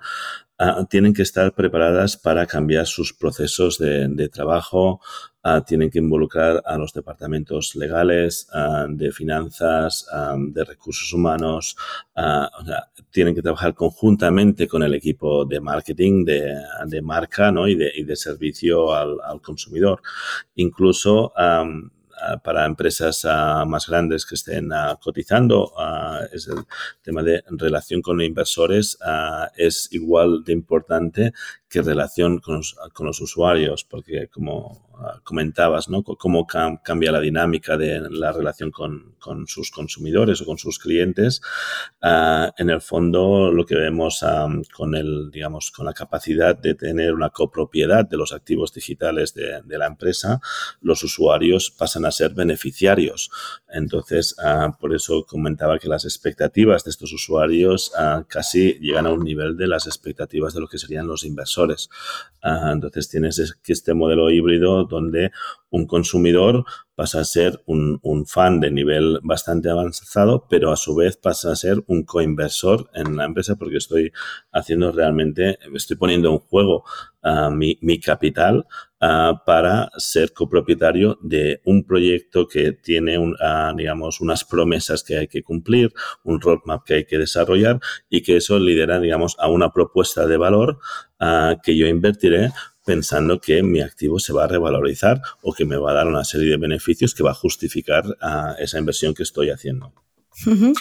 Ah, 0.59 0.87
tienen 0.89 1.13
que 1.13 1.21
estar 1.21 1.53
preparadas 1.53 2.17
para 2.17 2.47
cambiar 2.47 2.87
sus 2.87 3.13
procesos 3.13 3.77
de, 3.77 4.07
de 4.07 4.27
trabajo, 4.27 4.99
ah, 5.43 5.63
tienen 5.63 5.91
que 5.91 5.99
involucrar 5.99 6.63
a 6.65 6.77
los 6.77 6.93
departamentos 6.93 7.75
legales, 7.75 8.47
ah, 8.53 8.87
de 8.89 9.11
finanzas, 9.11 10.07
de 10.49 10.63
recursos 10.63 11.13
humanos, 11.13 11.77
o 12.15 12.65
sea, 12.65 12.89
tienen 13.11 13.35
que 13.35 13.43
trabajar 13.43 13.75
conjuntamente 13.75 14.67
con 14.67 14.81
el 14.81 14.95
equipo 14.95 15.45
de 15.45 15.59
marketing, 15.59 16.25
de, 16.25 17.01
marca 17.03 17.51
¿no? 17.51 17.67
y, 17.67 17.75
de, 17.75 18.15
servicio 18.15 18.95
al 18.95 19.41
consumidor. 19.41 20.01
Incluso 20.55 21.33
para 22.43 22.65
empresas 22.65 23.25
más 23.67 23.87
grandes 23.87 24.25
que 24.25 24.35
estén 24.35 24.69
cotizando. 25.01 25.73
es 26.31 26.47
el 26.47 26.65
tema 27.01 27.23
de 27.23 27.43
relación 27.49 28.01
con 28.01 28.21
inversores 28.21 28.97
es 29.55 29.89
igual 29.91 30.43
de 30.43 30.53
importante 30.53 31.33
que 31.69 31.81
relación 31.81 32.39
con 32.39 32.61
los, 33.05 33.21
usuarios, 33.21 33.83
porque 33.83 34.29
como 34.29 34.87
comentabas, 35.23 35.89
¿no? 35.89 36.01
Cómo 36.01 36.47
cambia 36.47 37.11
la 37.11 37.19
dinámica 37.19 37.77
de 37.77 38.01
la 38.09 38.31
relación 38.31 38.71
con, 38.71 39.15
sus 39.45 39.69
consumidores 39.69 40.41
o 40.41 40.45
con 40.45 40.57
sus 40.57 40.79
clientes. 40.79 41.41
en 42.01 42.69
el 42.69 42.81
fondo, 42.81 43.51
lo 43.51 43.65
que 43.65 43.75
vemos 43.75 44.25
con 44.73 44.95
el, 44.95 45.29
digamos, 45.29 45.71
con 45.71 45.85
la 45.85 45.93
capacidad 45.93 46.57
de 46.57 46.73
tener 46.73 47.13
una 47.13 47.29
copropiedad 47.29 48.05
de 48.05 48.17
los 48.17 48.31
activos 48.31 48.73
digitales 48.73 49.33
de, 49.33 49.61
de 49.63 49.77
la 49.77 49.87
empresa, 49.87 50.39
los 50.81 51.03
usuarios 51.03 51.69
pasan 51.69 52.05
a 52.05 52.11
ser 52.11 52.33
beneficiarios. 52.33 53.29
Entonces, 53.69 54.35
por 54.79 54.95
eso 54.95 55.25
comentaba 55.25 55.77
que 55.79 55.89
las 55.89 56.05
expectativas 56.05 56.85
de 56.85 56.91
estos 56.91 57.11
usuarios 57.11 57.91
casi 58.27 58.79
llegan 58.79 59.05
a 59.05 59.11
un 59.11 59.23
nivel 59.23 59.57
de 59.57 59.67
las 59.67 59.85
expectativas 59.85 60.53
de 60.53 60.61
lo 60.61 60.67
que 60.67 60.79
serían 60.79 61.07
los 61.07 61.25
inversores 61.25 61.56
Ah, 62.41 62.71
entonces 62.71 63.09
tienes 63.09 63.55
este 63.67 63.93
modelo 63.93 64.29
híbrido 64.29 64.85
donde 64.85 65.31
un 65.69 65.85
consumidor 65.85 66.65
pasa 66.95 67.19
a 67.19 67.25
ser 67.25 67.61
un, 67.65 67.99
fan 68.25 68.59
de 68.59 68.71
nivel 68.71 69.19
bastante 69.23 69.69
avanzado, 69.69 70.45
pero 70.49 70.71
a 70.71 70.77
su 70.77 70.95
vez 70.95 71.17
pasa 71.17 71.51
a 71.51 71.55
ser 71.55 71.83
un 71.87 72.03
coinversor 72.03 72.89
en 72.93 73.17
la 73.17 73.25
empresa 73.25 73.55
porque 73.55 73.77
estoy 73.77 74.11
haciendo 74.51 74.91
realmente, 74.91 75.59
estoy 75.73 75.97
poniendo 75.97 76.31
en 76.31 76.39
juego 76.39 76.85
ah, 77.21 77.49
mi, 77.49 77.99
capital 77.99 78.65
ah, 78.99 79.43
para 79.45 79.89
ser 79.97 80.33
copropietario 80.33 81.17
de 81.21 81.61
un 81.65 81.85
proyecto 81.85 82.47
que 82.47 82.71
tiene, 82.71 83.17
un, 83.17 83.35
digamos, 83.75 84.21
unas 84.21 84.43
promesas 84.43 85.03
que 85.03 85.17
hay 85.17 85.27
que 85.27 85.43
cumplir, 85.43 85.93
un 86.23 86.41
roadmap 86.41 86.83
que 86.85 86.95
hay 86.95 87.05
que 87.05 87.17
desarrollar 87.17 87.79
y 88.09 88.21
que 88.21 88.37
eso 88.37 88.59
lidera, 88.59 88.99
digamos, 88.99 89.35
a 89.39 89.49
una 89.49 89.71
propuesta 89.71 90.25
de 90.25 90.37
valor 90.37 90.79
que 91.63 91.75
yo 91.75 91.87
invertiré 91.87 92.51
pensando 92.87 93.41
que 93.41 93.61
mi 93.63 93.81
activo 93.81 94.17
se 94.17 94.31
va 94.31 94.45
a 94.45 94.47
revalorizar 94.47 95.21
o 95.41 95.51
que 95.53 95.65
me 95.65 95.75
va 95.75 95.91
a 95.91 95.93
dar 95.93 96.07
una 96.07 96.23
serie 96.23 96.49
de 96.51 96.57
beneficios 96.57 97.13
que 97.13 97.21
va 97.21 97.31
a 97.31 97.33
justificar 97.33 98.05
esa 98.59 98.79
inversión 98.79 99.13
que 99.13 99.23
estoy 99.23 99.49
haciendo. 99.49 99.93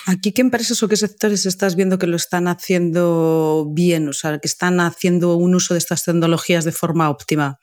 ¿Aquí 0.07 0.33
qué 0.33 0.43
empresas 0.43 0.83
o 0.83 0.89
qué 0.89 0.97
sectores 0.97 1.47
estás 1.47 1.75
viendo 1.75 1.99
que 1.99 2.07
lo 2.07 2.17
están 2.17 2.47
haciendo 2.47 3.67
bien, 3.73 4.09
o 4.09 4.13
sea, 4.13 4.39
que 4.39 4.47
están 4.47 4.81
haciendo 4.81 5.37
un 5.37 5.55
uso 5.55 5.75
de 5.75 5.79
estas 5.79 6.05
tecnologías 6.05 6.65
de 6.65 6.73
forma 6.73 7.11
óptima? 7.11 7.59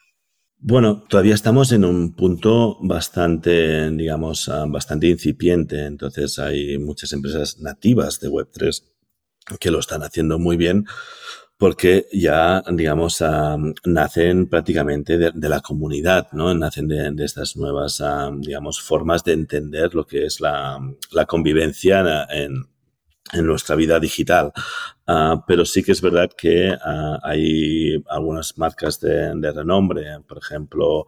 Bueno, 0.65 1.03
todavía 1.09 1.35
estamos 1.35 1.73
en 1.73 1.83
un 1.83 2.13
punto 2.15 2.77
bastante, 2.79 3.91
digamos, 3.91 4.49
bastante 4.69 5.07
incipiente. 5.07 5.85
Entonces 5.85 6.39
hay 6.39 6.77
muchas 6.77 7.11
empresas 7.11 7.59
nativas 7.59 8.21
de 8.21 8.29
Web3 8.29 8.81
que 9.59 9.71
lo 9.71 9.79
están 9.79 10.03
haciendo 10.03 10.39
muy 10.39 10.55
bien 10.55 10.85
porque 11.57 12.07
ya, 12.13 12.63
digamos, 12.71 13.21
nacen 13.83 14.47
prácticamente 14.47 15.17
de, 15.17 15.49
la 15.49 15.59
comunidad, 15.59 16.29
¿no? 16.31 16.53
Nacen 16.53 16.87
de, 16.87 17.25
estas 17.25 17.57
nuevas, 17.57 18.01
digamos, 18.39 18.81
formas 18.81 19.25
de 19.25 19.33
entender 19.33 19.93
lo 19.93 20.07
que 20.07 20.25
es 20.25 20.39
la, 20.39 20.79
convivencia 21.27 22.25
en, 22.29 22.67
nuestra 23.41 23.75
vida 23.75 23.99
digital. 23.99 24.51
Ah, 25.05 25.43
pero 25.45 25.65
sí 25.65 25.83
que 25.83 25.91
es 25.91 26.01
verdad 26.01 26.29
que 26.37 26.73
ah, 26.81 27.19
hay 27.23 28.01
algunas 28.07 28.57
marcas 28.57 29.01
de, 29.01 29.33
renombre, 29.51 30.19
por 30.25 30.37
ejemplo, 30.37 31.07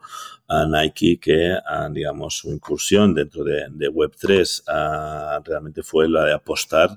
Nike, 0.67 1.17
que, 1.19 1.57
digamos, 1.91 2.37
su 2.37 2.51
incursión 2.51 3.15
dentro 3.15 3.43
de, 3.43 3.89
Web3 3.89 5.43
realmente 5.43 5.81
fue 5.81 6.09
la 6.09 6.25
de 6.25 6.33
apostar 6.33 6.89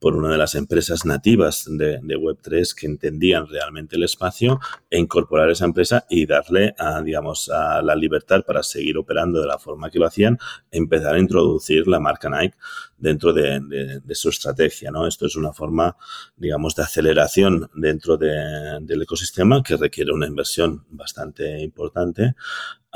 por 0.00 0.16
una 0.16 0.30
de 0.30 0.38
las 0.38 0.54
empresas 0.54 1.04
nativas 1.04 1.66
de, 1.68 2.00
Web3 2.00 2.74
que 2.74 2.86
entendían 2.86 3.46
realmente 3.48 3.96
el 3.96 4.04
espacio 4.04 4.58
e 4.90 4.98
incorporar 4.98 5.50
esa 5.50 5.66
empresa 5.66 6.06
y 6.08 6.26
darle, 6.26 6.74
digamos, 7.04 7.48
la 7.48 7.94
libertad 7.94 8.42
para 8.44 8.62
seguir 8.62 8.96
operando 8.96 9.40
de 9.40 9.46
la 9.46 9.58
forma 9.58 9.90
que 9.90 9.98
lo 9.98 10.06
hacían, 10.06 10.38
empezar 10.70 11.14
a 11.14 11.20
introducir 11.20 11.86
la 11.86 12.00
marca 12.00 12.30
Nike 12.30 12.56
dentro 12.98 13.32
de, 13.32 14.00
su 14.14 14.28
estrategia. 14.28 14.90
¿no? 14.90 15.06
Esto 15.06 15.26
es 15.26 15.36
una 15.36 15.52
forma, 15.52 15.96
digamos, 16.36 16.74
de 16.74 16.82
aceleración 16.82 17.70
dentro 17.74 18.16
del 18.16 19.02
ecosistema 19.02 19.62
que 19.62 19.76
requiere 19.76 20.12
una 20.12 20.26
inversión 20.26 20.84
bastante 20.90 21.60
importante. 21.60 22.34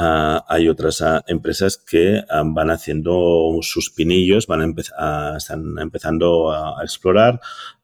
Ah, 0.02 0.46
hay 0.48 0.66
otras 0.68 1.02
ah, 1.02 1.22
empresas 1.26 1.76
que 1.76 2.24
ah, 2.30 2.42
van 2.42 2.70
haciendo 2.70 3.58
sus 3.60 3.90
pinillos, 3.90 4.46
van 4.46 4.74
están 5.36 5.78
empezando 5.78 6.50
a, 6.50 6.82
explorar. 6.82 7.38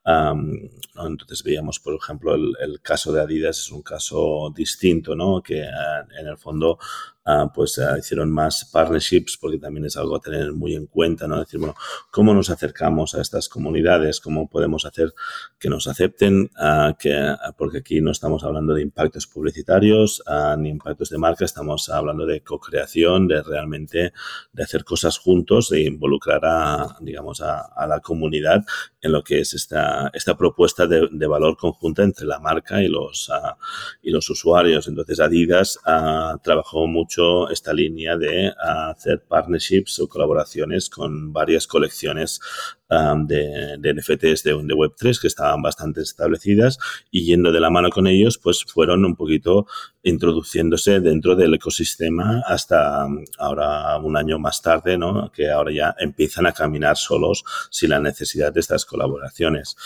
entonces 0.06 1.42
veíamos, 1.42 1.78
por 1.78 1.94
ejemplo, 1.94 2.34
el, 2.34 2.54
el, 2.60 2.80
caso 2.80 3.12
de 3.12 3.20
Adidas 3.20 3.58
es 3.58 3.70
un 3.70 3.82
caso 3.82 4.50
distinto, 4.56 5.14
¿no? 5.14 5.42
que 5.42 5.60
en 5.60 6.26
el 6.26 6.38
fondo 6.38 6.78
Ah, 7.28 7.50
pues 7.52 7.76
ah, 7.80 7.98
hicieron 7.98 8.30
más 8.30 8.64
partnerships 8.72 9.36
porque 9.36 9.58
también 9.58 9.84
es 9.86 9.96
algo 9.96 10.14
a 10.14 10.20
tener 10.20 10.52
muy 10.52 10.76
en 10.76 10.86
cuenta, 10.86 11.26
¿no? 11.26 11.40
Decir, 11.40 11.58
bueno, 11.58 11.74
¿cómo 12.12 12.32
nos 12.32 12.50
acercamos 12.50 13.16
a 13.16 13.20
estas 13.20 13.48
comunidades? 13.48 14.20
¿Cómo 14.20 14.48
podemos 14.48 14.84
hacer 14.84 15.12
que 15.58 15.68
nos 15.68 15.88
acepten? 15.88 16.48
Ah, 16.56 16.94
que, 16.96 17.34
porque 17.58 17.78
aquí 17.78 18.00
no 18.00 18.12
estamos 18.12 18.44
hablando 18.44 18.74
de 18.74 18.82
impactos 18.82 19.26
publicitarios 19.26 20.22
ni 20.58 20.68
impactos 20.68 21.10
de 21.10 21.18
marca, 21.18 21.44
estamos 21.44 21.88
hablando 21.88 22.26
de 22.26 22.42
co-creación, 22.42 23.26
de 23.26 23.42
realmente 23.42 24.12
de 24.52 24.62
hacer 24.62 24.84
cosas 24.84 25.18
juntos, 25.18 25.68
de 25.68 25.82
involucrar 25.82 26.42
a, 26.44 26.96
digamos, 27.00 27.40
a, 27.40 27.86
la 27.88 27.98
comunidad 28.00 28.64
en 29.00 29.12
lo 29.12 29.24
que 29.24 29.40
es 29.40 29.52
esta, 29.54 30.10
esta 30.14 30.36
propuesta 30.36 30.86
de, 30.86 31.26
valor 31.26 31.56
conjunta 31.56 32.04
entre 32.04 32.24
la 32.24 32.38
marca 32.38 32.82
y 32.82 32.88
los, 32.88 33.30
y 34.02 34.10
los 34.10 34.30
usuarios. 34.30 34.86
Entonces, 34.86 35.18
Adidas 35.18 35.78
trabajó 36.42 36.86
mucho 36.86 37.15
esta 37.50 37.72
línea 37.72 38.16
de 38.16 38.52
hacer 38.58 39.22
partnerships 39.22 40.00
o 40.00 40.08
colaboraciones 40.08 40.90
con 40.90 41.32
varias 41.32 41.66
colecciones 41.66 42.40
um, 42.90 43.26
de, 43.26 43.78
NFTs 43.78 44.42
de, 44.42 44.52
de, 44.52 44.74
Web3 44.74 45.20
que 45.20 45.26
estaban 45.26 45.62
bastante 45.62 46.02
establecidas 46.02 46.78
y 47.10 47.24
yendo 47.24 47.52
de 47.52 47.60
la 47.60 47.70
mano 47.70 47.90
con 47.90 48.06
ellos, 48.06 48.38
pues 48.38 48.64
fueron 48.64 49.04
un 49.04 49.16
poquito 49.16 49.66
introduciéndose 50.02 51.00
dentro 51.00 51.34
del 51.34 51.54
ecosistema 51.54 52.42
hasta 52.46 53.06
ahora 53.38 53.96
un 53.98 54.16
año 54.16 54.38
más 54.38 54.62
tarde, 54.62 54.96
¿no? 54.96 55.32
Que 55.32 55.50
ahora 55.50 55.72
ya 55.72 55.96
empiezan 55.98 56.46
a 56.46 56.52
caminar 56.52 56.96
solos 56.96 57.44
sin 57.70 57.90
la 57.90 57.98
necesidad 57.98 58.52
de 58.52 58.60
estas 58.60 58.84
colaboraciones. 58.84 59.76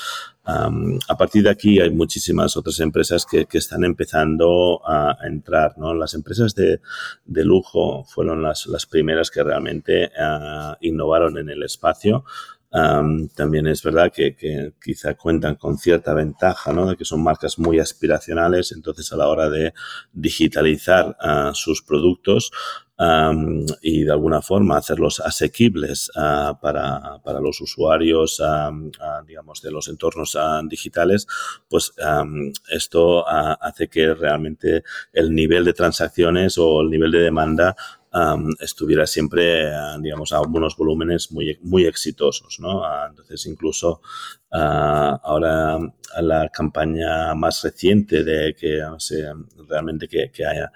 Um, 0.46 0.98
a 1.08 1.16
partir 1.16 1.44
de 1.44 1.50
aquí 1.50 1.80
hay 1.80 1.90
muchísimas 1.90 2.56
otras 2.56 2.80
empresas 2.80 3.24
que, 3.24 3.46
que 3.46 3.58
están 3.58 3.84
empezando 3.84 4.80
a 4.86 5.16
entrar, 5.22 5.78
¿no? 5.78 5.94
Las 5.94 6.14
empresas 6.14 6.54
de, 6.54 6.80
de 7.24 7.44
lujo 7.44 8.04
fueron 8.04 8.42
las, 8.42 8.66
las, 8.66 8.86
primeras 8.86 9.30
que 9.30 9.42
realmente 9.42 10.06
uh, 10.06 10.74
innovaron 10.80 11.38
en 11.38 11.50
el 11.50 11.62
espacio 11.62 12.24
también 12.70 13.66
es 13.66 13.82
verdad 13.82 14.12
que, 14.12 14.36
que, 14.36 14.72
quizá 14.82 15.14
cuentan 15.14 15.56
con 15.56 15.76
cierta 15.76 16.14
ventaja, 16.14 16.72
¿no? 16.72 16.86
De 16.86 16.96
que 16.96 17.04
son 17.04 17.22
marcas 17.22 17.58
muy 17.58 17.80
aspiracionales, 17.80 18.72
entonces 18.72 19.12
a 19.12 19.16
la 19.16 19.28
hora 19.28 19.50
de 19.50 19.74
digitalizar 20.12 21.16
uh, 21.20 21.52
sus 21.52 21.82
productos 21.82 22.52
um, 22.96 23.66
y 23.82 24.04
de 24.04 24.12
alguna 24.12 24.40
forma 24.40 24.76
hacerlos 24.76 25.18
asequibles 25.18 26.10
uh, 26.10 26.60
para, 26.60 27.18
para, 27.24 27.40
los 27.40 27.60
usuarios, 27.60 28.40
digamos, 29.26 29.62
de 29.62 29.70
los 29.72 29.88
entornos 29.88 30.38
digitales, 30.68 31.26
pues 31.68 31.92
esto 32.70 33.24
hace 33.28 33.88
que 33.88 34.14
realmente 34.14 34.84
el 35.12 35.34
nivel 35.34 35.64
de 35.64 35.72
transacciones 35.72 36.56
o 36.58 36.82
el 36.82 36.90
nivel 36.90 37.10
de 37.10 37.20
demanda 37.20 37.74
estuviera 38.58 39.06
siempre, 39.06 39.70
digamos, 40.00 40.32
a 40.32 40.40
unos 40.40 40.76
volúmenes 40.76 41.30
muy, 41.30 41.58
muy 41.62 41.86
exitosos, 41.86 42.58
¿no? 42.58 42.84
Ah, 42.84 43.06
entonces, 43.08 43.46
incluso 43.46 44.00
ah, 44.50 45.20
ahora 45.22 45.78
la 46.20 46.48
campaña 46.48 47.34
más 47.34 47.62
reciente 47.62 48.24
de 48.24 48.54
que 48.54 48.80
realmente 49.68 50.08
que, 50.08 50.30
que 50.32 50.44
haya 50.44 50.72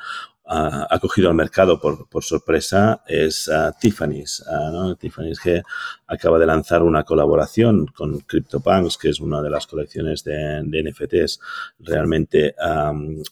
ha 0.46 0.98
cogido 1.00 1.30
al 1.30 1.34
mercado 1.34 1.80
por, 1.80 2.22
sorpresa 2.22 3.02
es 3.06 3.50
Tiffany's. 3.80 4.44
¿no? 4.72 4.94
Tiffany's 4.96 5.40
que 5.40 5.62
acaba 6.06 6.38
de 6.38 6.46
lanzar 6.46 6.82
una 6.82 7.04
colaboración 7.04 7.86
con 7.86 8.20
CryptoPunks, 8.20 8.98
que 8.98 9.08
es 9.08 9.20
una 9.20 9.40
de 9.40 9.50
las 9.50 9.66
colecciones 9.66 10.22
de, 10.24 10.62
NFTs 10.62 11.40
realmente 11.78 12.54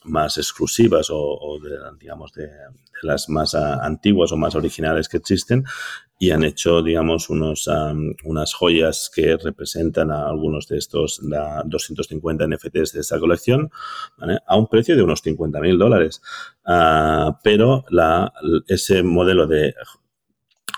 más 0.04 0.38
exclusivas 0.38 1.08
o, 1.10 1.58
de, 1.62 1.78
digamos 1.98 2.32
de, 2.32 2.48
las 3.02 3.28
más 3.28 3.54
antiguas 3.54 4.32
o 4.32 4.36
más 4.36 4.54
originales 4.54 5.08
que 5.08 5.16
existen 5.18 5.64
y 6.22 6.30
han 6.30 6.44
hecho, 6.44 6.82
digamos, 6.82 7.30
unos, 7.30 7.68
unas 8.22 8.54
joyas 8.54 9.10
que 9.12 9.36
representan 9.36 10.12
a 10.12 10.28
algunos 10.28 10.68
de 10.68 10.78
estos 10.78 11.20
250 11.20 12.46
NFTs 12.46 12.92
de 12.92 13.00
esta 13.00 13.18
colección 13.18 13.72
a 14.46 14.56
un 14.56 14.68
precio 14.68 14.94
de 14.94 15.02
unos 15.02 15.20
50 15.20 15.58
mil 15.58 15.76
dólares. 15.76 16.22
Ah, 16.64 17.40
pero 17.42 17.84
la, 17.90 18.32
ese 18.68 19.02
modelo 19.02 19.48
de 19.48 19.74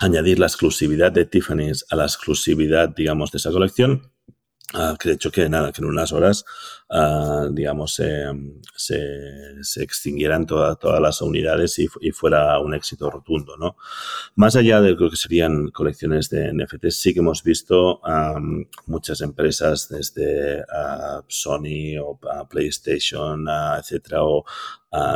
añadir 0.01 0.39
la 0.39 0.47
exclusividad 0.47 1.11
de 1.11 1.25
Tiffany's 1.25 1.85
a 1.91 1.95
la 1.95 2.05
exclusividad, 2.05 2.89
digamos, 2.89 3.31
de 3.31 3.37
esa 3.37 3.51
colección, 3.51 4.11
uh, 4.73 4.97
que 4.97 5.09
de 5.09 5.15
hecho 5.15 5.29
que 5.29 5.47
nada, 5.47 5.71
que 5.71 5.81
en 5.81 5.89
unas 5.89 6.11
horas 6.11 6.43
Ah, 6.87 7.47
digamos, 7.51 7.95
se, 7.95 8.25
se, 8.75 9.83
extinguieran 9.83 10.45
todas 10.45 11.01
las 11.01 11.19
unidades 11.19 11.79
y, 11.79 11.87
fuera 12.11 12.59
un 12.59 12.75
éxito 12.75 13.09
rotundo, 13.09 13.57
¿no? 13.57 13.75
Más 14.35 14.55
allá 14.55 14.81
de 14.81 14.91
lo 14.91 15.09
que 15.09 15.15
serían 15.15 15.69
colecciones 15.69 16.29
de 16.29 16.53
NFT, 16.53 16.89
sí 16.91 17.13
que 17.13 17.21
hemos 17.21 17.43
visto 17.43 18.01
muchas 18.85 19.21
empresas 19.21 19.89
desde 19.89 20.59
uh, 20.61 21.23
Sony 21.27 21.97
o 21.99 22.19
PlayStation, 22.47 23.47
etcétera, 23.79 24.23
o 24.23 24.45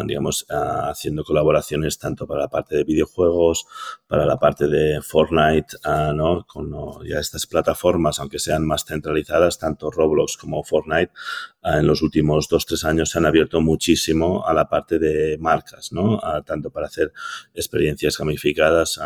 digamos, 0.06 0.46
haciendo 0.50 1.24
colaboraciones 1.24 1.98
tanto 1.98 2.28
para 2.28 2.42
la 2.42 2.48
parte 2.50 2.76
de 2.76 2.84
videojuegos, 2.84 3.66
para 4.08 4.26
la 4.26 4.38
parte 4.38 4.68
de 4.68 5.02
Fortnite, 5.02 5.78
¿no? 6.14 6.46
Con 6.46 6.70
ya 7.08 7.20
estas 7.20 7.46
plataformas, 7.46 8.20
aunque 8.20 8.40
sean 8.40 8.66
más 8.66 8.86
centralizadas, 8.86 9.58
tanto 9.58 9.90
Roblox 9.90 10.38
como 10.38 10.64
Fortnite, 10.64 11.12
en 11.64 11.86
los 11.86 12.02
últimos 12.02 12.48
dos, 12.48 12.66
tres 12.66 12.86
años 12.86 13.10
se 13.10 13.18
han 13.18 13.26
abierto 13.26 13.60
muchísimo 13.62 14.46
a 14.46 14.54
la 14.54 14.70
parte 14.70 14.98
de 14.98 15.38
marcas, 15.40 15.92
¿no? 15.92 16.20
tanto 16.46 16.70
para 16.70 16.88
hacer 16.88 17.12
experiencias 17.54 18.18
gamificadas 18.18 19.00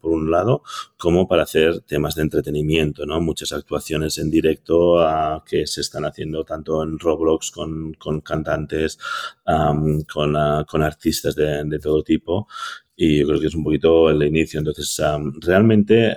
por 0.00 0.10
un 0.10 0.30
lado, 0.30 0.62
como 0.96 1.28
para 1.28 1.42
hacer 1.42 1.80
temas 1.82 2.14
de 2.14 2.22
entretenimiento, 2.22 3.04
¿no? 3.04 3.20
Muchas 3.20 3.52
actuaciones 3.52 4.18
en 4.18 4.30
directo 4.30 5.04
que 5.44 5.66
se 5.66 5.82
están 5.82 6.04
haciendo 6.04 6.44
tanto 6.44 6.82
en 6.82 6.98
Roblox 6.98 7.50
con, 7.50 7.94
con 7.94 8.20
cantantes, 8.20 8.98
con, 9.44 10.64
con, 10.64 10.82
artistas 10.82 11.34
de, 11.34 11.64
de 11.64 11.78
todo 11.78 12.02
tipo 12.02 12.48
y 12.96 13.18
yo 13.18 13.26
creo 13.26 13.40
que 13.40 13.46
es 13.46 13.54
un 13.54 13.64
poquito 13.64 14.10
el 14.10 14.22
inicio. 14.22 14.58
Entonces, 14.58 15.00
realmente 15.40 16.16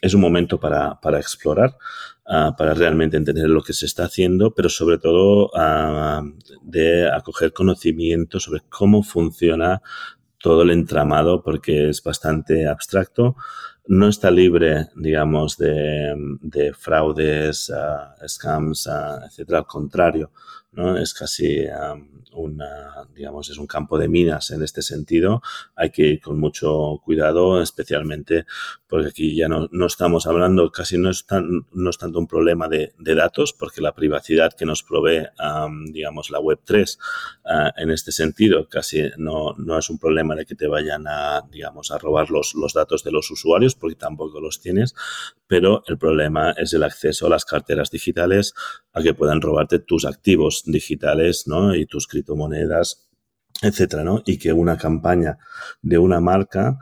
es 0.00 0.14
un 0.14 0.20
momento 0.20 0.58
para, 0.58 0.98
para 1.00 1.18
explorar. 1.18 1.76
Ah, 2.26 2.54
para 2.56 2.72
realmente 2.72 3.18
entender 3.18 3.50
lo 3.50 3.62
que 3.62 3.74
se 3.74 3.84
está 3.84 4.04
haciendo, 4.04 4.54
pero 4.54 4.70
sobre 4.70 4.96
todo 4.96 5.50
ah, 5.54 6.22
de 6.62 7.06
acoger 7.10 7.52
conocimiento 7.52 8.40
sobre 8.40 8.62
cómo 8.70 9.02
funciona 9.02 9.82
todo 10.38 10.62
el 10.62 10.70
entramado, 10.70 11.42
porque 11.42 11.90
es 11.90 12.02
bastante 12.02 12.66
abstracto. 12.66 13.36
No 13.86 14.08
está 14.08 14.30
libre, 14.30 14.88
digamos, 14.96 15.58
de, 15.58 16.14
de 16.40 16.72
fraudes, 16.72 17.70
uh, 17.70 18.26
scams, 18.26 18.88
etcétera. 19.26 19.58
Al 19.58 19.66
contrario, 19.66 20.30
¿no? 20.74 20.96
Es 20.96 21.14
casi 21.14 21.66
una, 22.32 23.06
digamos, 23.14 23.48
es 23.50 23.58
un 23.58 23.66
campo 23.66 23.98
de 23.98 24.08
minas 24.08 24.50
en 24.50 24.62
este 24.62 24.82
sentido. 24.82 25.42
Hay 25.76 25.90
que 25.90 26.02
ir 26.02 26.20
con 26.20 26.38
mucho 26.38 27.00
cuidado, 27.04 27.62
especialmente 27.62 28.46
porque 28.94 29.08
aquí 29.08 29.34
ya 29.34 29.48
no, 29.48 29.68
no 29.72 29.86
estamos 29.86 30.26
hablando, 30.28 30.70
casi 30.70 30.98
no 30.98 31.10
es, 31.10 31.26
tan, 31.26 31.66
no 31.72 31.90
es 31.90 31.98
tanto 31.98 32.20
un 32.20 32.28
problema 32.28 32.68
de, 32.68 32.94
de, 32.96 33.14
datos, 33.16 33.52
porque 33.52 33.80
la 33.80 33.92
privacidad 33.92 34.52
que 34.52 34.66
nos 34.66 34.84
provee, 34.84 35.26
digamos, 35.90 36.30
la 36.30 36.38
Web3 36.38 36.98
ah, 37.44 37.72
en 37.76 37.90
este 37.90 38.12
sentido 38.12 38.68
casi 38.68 39.02
no, 39.16 39.54
no 39.58 39.78
es 39.78 39.90
un 39.90 39.98
problema 39.98 40.36
de 40.36 40.46
que 40.46 40.54
te 40.54 40.68
vayan 40.68 41.06
a, 41.08 41.42
digamos, 41.50 41.90
a 41.90 41.98
robar 41.98 42.30
los, 42.30 42.54
los 42.54 42.72
datos 42.72 43.02
de 43.02 43.10
los 43.10 43.28
usuarios, 43.32 43.74
porque 43.74 43.96
tampoco 43.96 44.40
los 44.40 44.60
tienes, 44.60 44.94
pero 45.54 45.84
el 45.86 45.98
problema 45.98 46.50
es 46.50 46.72
el 46.72 46.82
acceso 46.82 47.28
a 47.28 47.30
las 47.30 47.44
carteras 47.44 47.88
digitales, 47.88 48.54
a 48.92 49.00
que 49.00 49.14
puedan 49.14 49.40
robarte 49.40 49.78
tus 49.78 50.04
activos 50.04 50.64
digitales, 50.66 51.46
¿no? 51.46 51.76
Y 51.76 51.86
tus 51.86 52.08
criptomonedas, 52.08 53.08
etcétera, 53.62 54.02
¿no? 54.02 54.20
Y 54.26 54.36
que 54.36 54.52
una 54.52 54.76
campaña 54.76 55.38
de 55.80 55.96
una 55.96 56.18
marca 56.18 56.76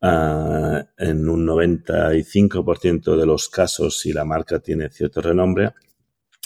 uh, 0.00 0.78
en 0.96 1.28
un 1.28 1.46
95% 1.46 3.14
de 3.14 3.26
los 3.26 3.50
casos, 3.50 4.00
si 4.00 4.14
la 4.14 4.24
marca 4.24 4.58
tiene 4.58 4.88
cierto 4.88 5.20
renombre, 5.20 5.74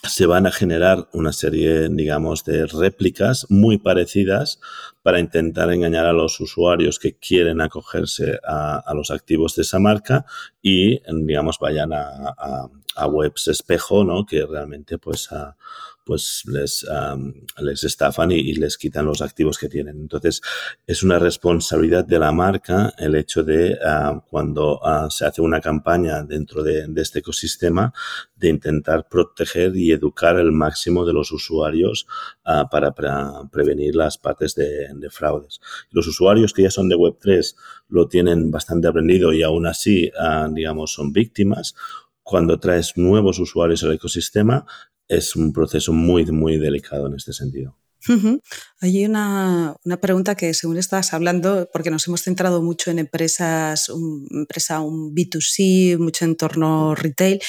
se 0.08 0.26
van 0.26 0.46
a 0.46 0.52
generar 0.52 1.08
una 1.12 1.32
serie, 1.32 1.88
digamos, 1.88 2.44
de 2.44 2.66
réplicas 2.66 3.46
muy 3.48 3.78
parecidas 3.78 4.60
para 5.02 5.20
intentar 5.20 5.72
engañar 5.72 6.06
a 6.06 6.12
los 6.12 6.40
usuarios 6.40 6.98
que 6.98 7.16
quieren 7.16 7.60
acogerse 7.60 8.40
a, 8.44 8.92
los 8.94 9.10
activos 9.10 9.54
de 9.54 9.62
esa 9.62 9.78
marca 9.78 10.24
y, 10.60 11.00
digamos, 11.24 11.58
vayan 11.60 11.92
a, 11.92 12.34
a, 12.96 13.06
webs 13.06 13.48
espejo, 13.48 14.04
¿no? 14.04 14.26
Que 14.26 14.44
realmente, 14.44 14.98
pues, 14.98 15.28
pues 16.08 16.42
les, 16.46 16.86
les 17.58 17.84
estafan 17.84 18.32
y, 18.32 18.54
les 18.54 18.78
quitan 18.78 19.04
los 19.04 19.20
activos 19.20 19.58
que 19.58 19.68
tienen. 19.68 20.00
Entonces, 20.00 20.40
es 20.86 21.02
una 21.02 21.18
responsabilidad 21.18 22.02
de 22.06 22.18
la 22.18 22.32
marca 22.32 22.94
el 22.96 23.14
hecho 23.14 23.44
de 23.44 23.78
cuando 24.30 24.80
uh, 24.80 25.10
se 25.10 25.26
hace 25.26 25.42
una 25.42 25.60
campaña 25.60 26.22
dentro 26.22 26.62
de, 26.62 26.88
este 26.96 27.18
ecosistema, 27.18 27.92
de 28.36 28.48
intentar 28.48 29.06
proteger 29.06 29.76
y 29.76 29.92
educar 29.92 30.38
el 30.38 30.50
máximo 30.50 31.04
de 31.04 31.12
los 31.12 31.30
usuarios 31.30 32.06
uh, 32.46 32.66
para, 32.70 32.94
prevenir 33.52 33.94
las 33.94 34.16
partes 34.16 34.54
de, 34.54 34.88
de, 34.94 35.10
fraudes. 35.10 35.60
Los 35.90 36.06
usuarios 36.06 36.54
que 36.54 36.62
ya 36.62 36.70
son 36.70 36.88
de 36.88 36.96
Web3 36.96 37.54
lo 37.90 38.08
tienen 38.08 38.50
bastante 38.50 38.88
aprendido 38.88 39.34
y 39.34 39.42
aún 39.42 39.66
así, 39.66 40.10
digamos, 40.54 40.94
son 40.94 41.12
víctimas 41.12 41.74
cuando 42.22 42.58
traes 42.58 42.96
nuevos 42.96 43.38
usuarios 43.38 43.82
al 43.84 43.92
ecosistema, 43.92 44.66
es 45.08 45.34
un 45.36 45.52
proceso 45.52 45.92
muy, 45.92 46.24
muy 46.26 46.58
delicado 46.58 47.06
en 47.06 47.14
este 47.14 47.32
sentido. 47.32 47.76
Uh 48.06 48.12
-huh. 48.12 48.40
Hay 48.80 49.04
una, 49.04 49.76
una, 49.84 50.00
pregunta 50.00 50.36
que 50.36 50.54
según 50.54 50.78
estabas 50.78 51.12
hablando, 51.12 51.68
porque 51.72 51.90
nos 51.90 52.06
hemos 52.06 52.22
centrado 52.22 52.62
mucho 52.62 52.90
en 52.92 53.00
empresas, 53.00 53.88
un, 53.88 54.26
empresa, 54.30 54.80
un 54.80 55.14
B2C, 55.14 55.98
mucho 55.98 56.24
en 56.24 56.36
torno 56.36 56.94
retail, 56.94 57.40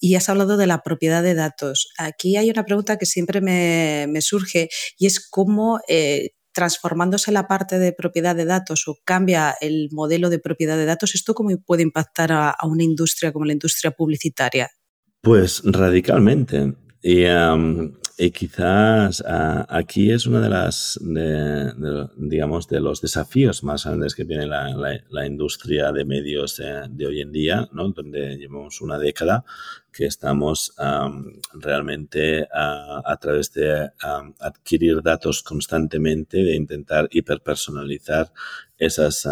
y 0.00 0.16
has 0.16 0.28
hablado 0.28 0.56
de 0.56 0.66
la 0.66 0.82
propiedad 0.82 1.22
de 1.22 1.34
datos. 1.34 1.92
Aquí 1.98 2.36
hay 2.36 2.50
una 2.50 2.64
pregunta 2.64 2.98
que 2.98 3.06
siempre 3.06 3.40
me, 3.40 4.06
me 4.08 4.22
surge 4.22 4.68
y 4.98 5.06
es 5.06 5.20
cómo 5.30 5.78
eh, 5.86 6.30
transformándose 6.52 7.30
la 7.32 7.46
parte 7.46 7.78
de 7.78 7.92
propiedad 7.92 8.34
de 8.34 8.44
datos 8.44 8.88
o 8.88 8.96
cambia 9.04 9.54
el 9.60 9.88
modelo 9.92 10.30
de 10.30 10.40
propiedad 10.40 10.76
de 10.76 10.84
datos, 10.84 11.14
¿esto 11.14 11.32
cómo 11.32 11.50
puede 11.64 11.82
impactar 11.82 12.32
a, 12.32 12.50
a 12.50 12.66
una 12.66 12.82
industria 12.82 13.32
como 13.32 13.44
la 13.46 13.52
industria 13.52 13.92
publicitaria? 13.92 14.68
Pues 15.22 15.62
radicalmente. 15.64 16.74
Y, 17.02 17.24
um, 17.26 17.92
quizás 18.32 19.20
uh, 19.22 19.64
aquí 19.68 20.12
es 20.12 20.26
uno 20.26 20.40
de 20.40 20.48
las, 20.48 20.96
de, 21.02 21.72
digamos, 22.16 22.68
de 22.68 22.80
los 22.80 23.00
desafíos 23.00 23.64
más 23.64 23.84
grandes 23.84 24.14
que 24.14 24.24
tiene 24.24 24.46
la, 24.46 25.26
industria 25.26 25.90
de 25.90 26.04
medios 26.04 26.58
de, 26.58 26.86
de, 26.88 27.06
hoy 27.06 27.20
en 27.20 27.32
día, 27.32 27.68
¿no? 27.72 27.88
donde 27.88 28.36
llevamos 28.36 28.80
una 28.80 28.98
década 28.98 29.44
que 29.92 30.06
estamos 30.06 30.72
um, 30.78 31.32
realmente 31.54 32.42
uh, 32.42 33.02
a 33.04 33.16
través 33.20 33.52
de 33.52 33.90
um, 34.04 34.32
adquirir 34.38 35.02
datos 35.02 35.42
constantemente, 35.42 36.38
de 36.38 36.54
intentar 36.54 37.08
hiperpersonalizar 37.10 38.32
esas, 38.84 39.28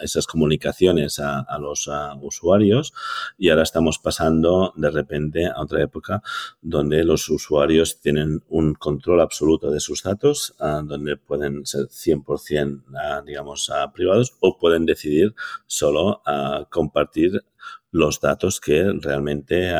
esas 0.00 0.26
comunicaciones 0.26 1.18
a, 1.18 1.58
los 1.58 1.88
usuarios 2.20 2.92
y 3.38 3.48
ahora 3.48 3.62
estamos 3.62 3.98
pasando 3.98 4.72
de 4.76 4.90
repente 4.90 5.46
a 5.46 5.60
otra 5.60 5.82
época 5.82 6.22
donde 6.60 7.04
los 7.04 7.28
usuarios 7.28 8.00
tienen 8.00 8.42
un 8.48 8.74
control 8.74 9.20
absoluto 9.20 9.70
de 9.70 9.80
sus 9.80 10.02
datos, 10.02 10.54
uh, 10.58 10.84
donde 10.84 11.16
pueden 11.16 11.64
ser 11.64 11.86
100% 11.86 13.24
digamos 13.24 13.70
privados 13.94 14.36
o 14.40 14.58
pueden 14.58 14.86
decidir 14.86 15.34
solo 15.66 16.22
compartir 16.70 17.44
los 17.90 18.20
datos 18.20 18.60
que 18.60 18.92
realmente 19.00 19.72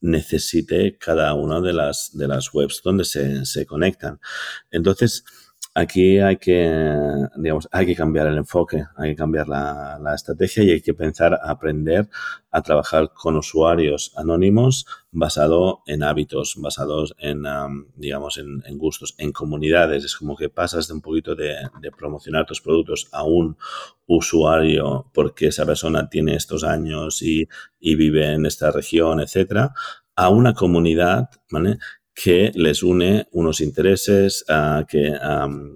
necesite 0.00 0.96
cada 0.98 1.34
una 1.34 1.60
de 1.60 1.72
las, 1.72 2.10
de 2.16 2.28
las 2.28 2.52
webs 2.52 2.80
donde 2.82 3.04
se, 3.04 3.44
se 3.46 3.66
conectan. 3.66 4.20
Entonces, 4.70 5.24
aquí 5.74 6.20
hay 6.20 6.36
que, 6.36 6.72
digamos, 7.36 7.68
hay 7.72 7.84
que 7.84 7.96
cambiar 7.96 8.28
el 8.28 8.38
enfoque, 8.38 8.84
hay 8.96 9.10
que 9.10 9.16
cambiar 9.16 9.48
la, 9.48 10.14
estrategia 10.14 10.62
y 10.62 10.70
hay 10.70 10.80
que 10.80 10.94
pensar 10.94 11.38
aprender 11.42 12.08
a 12.52 12.62
trabajar 12.62 13.10
con 13.12 13.36
usuarios 13.36 14.12
anónimos 14.16 14.86
basado 15.10 15.82
en 15.86 16.04
hábitos, 16.04 16.54
basados 16.58 17.14
en, 17.18 17.44
um, 17.46 17.86
digamos, 17.96 18.38
en, 18.38 18.62
en, 18.66 18.78
gustos, 18.78 19.16
en 19.18 19.32
comunidades. 19.32 20.04
Es 20.04 20.14
como 20.14 20.36
que 20.36 20.48
pasas 20.48 20.86
de 20.86 20.94
un 20.94 21.00
poquito 21.00 21.34
de, 21.34 21.56
de, 21.80 21.90
promocionar 21.90 22.46
tus 22.46 22.60
productos 22.60 23.08
a 23.10 23.24
un 23.24 23.56
usuario 24.06 25.10
porque 25.12 25.48
esa 25.48 25.66
persona 25.66 26.08
tiene 26.08 26.36
estos 26.36 26.62
años 26.62 27.20
y, 27.22 27.48
y 27.80 27.96
vive 27.96 28.32
en 28.32 28.46
esta 28.46 28.70
región, 28.70 29.20
etcétera, 29.20 29.74
a 30.14 30.28
una 30.28 30.54
comunidad, 30.54 31.30
¿vale? 31.50 31.78
Que 32.14 32.52
les 32.54 32.82
une 32.82 33.26
unos 33.32 33.60
intereses, 33.60 34.44
que 34.88 35.12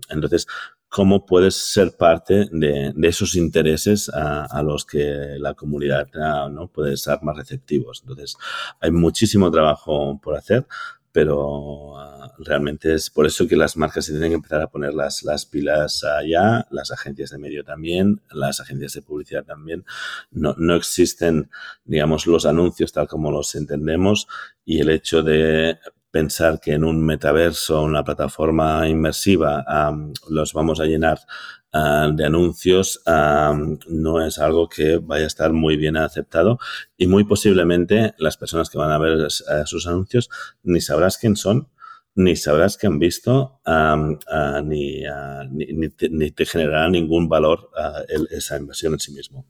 entonces 0.09 0.46
cómo 0.88 1.27
puedes 1.27 1.55
ser 1.55 1.96
parte 1.96 2.48
de, 2.51 2.92
esos 3.03 3.37
intereses 3.37 4.09
a, 4.09 4.62
los 4.62 4.85
que 4.85 5.37
la 5.38 5.55
comunidad 5.55 6.09
uh, 6.14 6.48
no 6.48 6.68
puede 6.68 6.94
estar 6.94 7.22
más 7.22 7.37
receptivos. 7.37 8.01
Entonces 8.03 8.37
hay 8.81 8.90
muchísimo 8.90 9.51
trabajo 9.51 10.18
por 10.22 10.37
hacer, 10.37 10.66
pero 11.12 11.94
uh, 11.94 12.29
realmente 12.38 12.94
es 12.94 13.11
por 13.11 13.27
eso 13.27 13.46
que 13.46 13.57
las 13.57 13.77
marcas 13.77 14.07
se 14.07 14.12
tienen 14.12 14.31
que 14.31 14.37
empezar 14.37 14.62
a 14.62 14.70
poner 14.70 14.94
las, 14.94 15.22
las 15.24 15.44
pilas 15.44 16.05
allá, 16.05 16.66
las 16.70 16.90
agencias 16.90 17.31
de 17.31 17.38
medio 17.38 17.64
también, 17.64 18.22
las 18.31 18.61
agencias 18.61 18.94
de 18.94 19.03
publicidad 19.03 19.44
también. 19.44 19.85
No, 20.31 20.55
no 20.57 20.74
existen, 20.74 21.51
digamos, 21.85 22.27
los 22.27 22.46
anuncios 22.46 22.92
tal 22.92 23.09
como 23.09 23.31
los 23.31 23.55
entendemos 23.55 24.27
y 24.64 24.81
el 24.81 24.90
hecho 24.90 25.22
de 25.22 25.79
pensar 26.11 26.61
que 26.61 26.73
en 26.73 26.85
un 26.85 27.05
metaverso, 27.05 27.83
una 27.83 28.05
plataforma 28.05 28.88
inmersiva, 28.88 29.64
um, 29.68 30.12
los 30.31 30.53
vamos 30.53 30.81
a 30.81 30.85
llenar 30.85 31.18
uh, 31.75 32.14
de 32.14 32.25
anuncios, 32.25 33.03
um, 33.07 33.79
no 33.88 34.25
es 34.25 34.38
algo 34.38 34.68
que 34.68 34.99
vaya 34.99 35.25
a 35.25 35.27
estar 35.27 35.53
muy 35.53 35.77
bien 35.77 35.97
aceptado 35.97 36.59
y 36.97 37.07
muy 37.07 37.25
posiblemente 37.25 38.14
las 38.18 38.37
personas 38.37 38.71
que 38.71 38.79
van 38.79 38.90
a 38.90 38.99
ver 38.99 39.31
sus 39.66 39.87
anuncios 39.87 40.31
ni 40.62 40.81
sabrás 40.81 41.18
quién 41.18 41.37
son, 41.37 41.68
ni 42.14 42.37
sabrás 42.37 42.77
que 42.77 42.87
han 42.87 42.99
visto, 42.99 43.61
um, 43.66 44.12
uh, 44.12 44.62
ni, 44.64 45.03
ni, 45.51 45.88
te, 45.90 46.09
ni, 46.09 46.31
te, 46.31 46.47
generará 46.47 46.88
ningún 46.88 47.29
valor 47.29 47.71
esa 48.31 48.57
inversión 48.57 48.94
en 48.94 49.01
sí 49.01 49.12
mismo. 49.12 49.47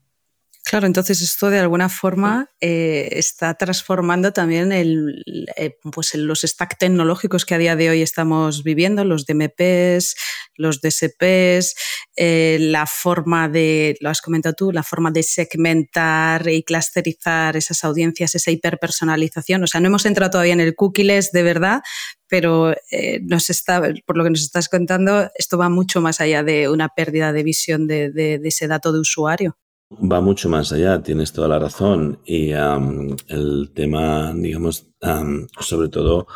Claro, 0.68 0.86
entonces 0.86 1.22
esto 1.22 1.48
de 1.48 1.60
alguna 1.60 1.88
forma 1.88 2.50
eh, 2.60 3.08
está 3.12 3.54
transformando 3.54 4.34
también 4.34 4.70
el, 4.70 5.24
eh, 5.56 5.78
pues 5.90 6.14
los 6.14 6.42
stack 6.42 6.76
tecnológicos 6.76 7.46
que 7.46 7.54
a 7.54 7.58
día 7.58 7.74
de 7.74 7.88
hoy 7.88 8.02
estamos 8.02 8.62
viviendo, 8.64 9.02
los 9.02 9.24
DMPs, 9.24 10.14
los 10.56 10.82
DSPs, 10.82 11.74
eh, 12.16 12.58
la 12.60 12.84
forma 12.84 13.48
de, 13.48 13.96
lo 14.00 14.10
has 14.10 14.20
comentado 14.20 14.54
tú, 14.54 14.70
la 14.70 14.82
forma 14.82 15.10
de 15.10 15.22
segmentar 15.22 16.46
y 16.46 16.62
clusterizar 16.64 17.56
esas 17.56 17.82
audiencias, 17.82 18.34
esa 18.34 18.50
hiperpersonalización. 18.50 19.62
O 19.62 19.66
sea, 19.66 19.80
no 19.80 19.86
hemos 19.86 20.04
entrado 20.04 20.32
todavía 20.32 20.52
en 20.52 20.60
el 20.60 20.74
cookieless 20.74 21.32
de 21.32 21.44
verdad, 21.44 21.80
pero 22.28 22.74
eh, 22.90 23.20
nos 23.22 23.48
está, 23.48 23.80
por 24.04 24.18
lo 24.18 24.24
que 24.24 24.30
nos 24.30 24.42
estás 24.42 24.68
contando, 24.68 25.30
esto 25.34 25.56
va 25.56 25.70
mucho 25.70 26.02
más 26.02 26.20
allá 26.20 26.42
de 26.42 26.68
una 26.68 26.90
pérdida 26.90 27.32
de 27.32 27.42
visión 27.42 27.86
de, 27.86 28.10
de, 28.10 28.38
de 28.38 28.48
ese 28.48 28.68
dato 28.68 28.92
de 28.92 29.00
usuario. 29.00 29.56
Va 29.90 30.20
mucho 30.20 30.50
más 30.50 30.70
allá, 30.70 31.02
tienes 31.02 31.32
toda 31.32 31.48
la 31.48 31.58
razón. 31.58 32.20
Y 32.26 32.52
um, 32.52 33.16
el 33.26 33.70
tema, 33.74 34.34
digamos, 34.34 34.86
um, 35.00 35.46
sobre 35.60 35.88
todo, 35.88 36.26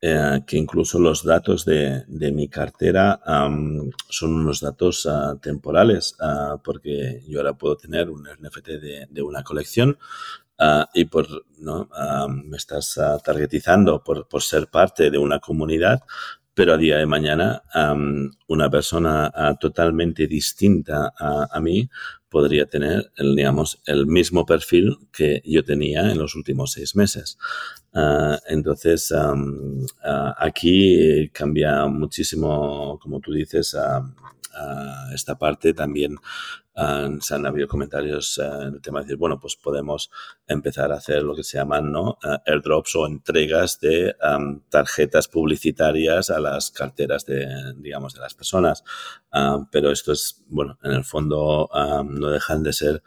eh, 0.00 0.40
que 0.46 0.56
incluso 0.56 0.98
los 0.98 1.22
datos 1.22 1.66
de, 1.66 2.04
mi 2.08 2.48
cartera 2.48 3.20
son 4.08 4.34
unos 4.34 4.60
datos 4.60 5.04
uh, 5.04 5.36
temporales, 5.40 6.16
uh, 6.20 6.58
porque 6.64 7.22
yo 7.28 7.40
ahora 7.40 7.52
puedo 7.52 7.76
tener 7.76 8.08
un 8.08 8.22
NFT 8.22 8.68
de, 9.10 9.22
una 9.22 9.44
colección 9.44 9.98
uh, 10.58 10.84
y 10.94 11.04
por, 11.04 11.28
¿no? 11.58 11.88
me 12.28 12.56
estás 12.56 12.98
targetizando 13.22 14.02
por 14.02 14.42
ser 14.42 14.68
parte 14.68 15.10
de 15.10 15.18
una 15.18 15.38
comunidad, 15.38 16.00
pero 16.54 16.74
a 16.74 16.76
día 16.76 16.98
de 16.98 17.06
mañana 17.06 17.62
una 18.48 18.70
persona 18.70 19.32
uh, 19.34 19.56
totalmente 19.58 20.26
distinta 20.26 21.12
a, 21.18 21.60
mí 21.60 21.88
podría 22.28 22.66
tener, 22.66 23.10
el, 23.16 23.34
digamos, 23.36 23.80
el 23.86 24.06
mismo 24.06 24.44
perfil 24.44 24.96
que 25.12 25.42
yo 25.44 25.64
tenía 25.64 26.10
en 26.10 26.18
los 26.18 26.34
últimos 26.34 26.72
seis 26.72 26.94
meses. 26.96 27.38
Uh, 27.92 28.36
entonces, 28.48 29.10
uh, 29.12 29.86
aquí 30.36 31.28
cambia 31.30 31.86
muchísimo, 31.86 32.98
como 33.00 33.20
tú 33.20 33.32
dices, 33.32 33.76
esta 35.14 35.38
parte 35.38 35.72
también 35.72 36.16
se 36.74 37.34
han 37.34 37.46
habido 37.46 37.68
comentarios 37.68 38.38
en 38.38 38.74
el 38.74 38.80
tema 38.80 39.00
de 39.00 39.04
decir, 39.04 39.18
bueno, 39.18 39.38
pues 39.38 39.56
podemos 39.56 40.10
empezar 40.46 40.90
a 40.92 40.96
hacer 40.96 41.22
lo 41.22 41.34
que 41.34 41.44
se 41.44 41.58
llaman 41.58 41.92
¿no? 41.92 42.18
airdrops 42.46 42.96
o 42.96 43.06
entregas 43.06 43.78
de 43.80 44.14
tarjetas 44.70 45.28
publicitarias 45.28 46.30
a 46.30 46.40
las 46.40 46.70
carteras 46.70 47.26
de, 47.26 47.74
digamos, 47.76 48.14
de 48.14 48.20
las 48.20 48.34
personas. 48.34 48.84
pero 49.70 49.90
esto 49.90 50.12
es, 50.12 50.42
bueno, 50.48 50.78
en 50.82 50.92
el 50.92 51.04
fondo 51.04 51.68
no 52.04 52.30
dejan 52.30 52.62
de 52.62 52.72
ser 52.72 53.02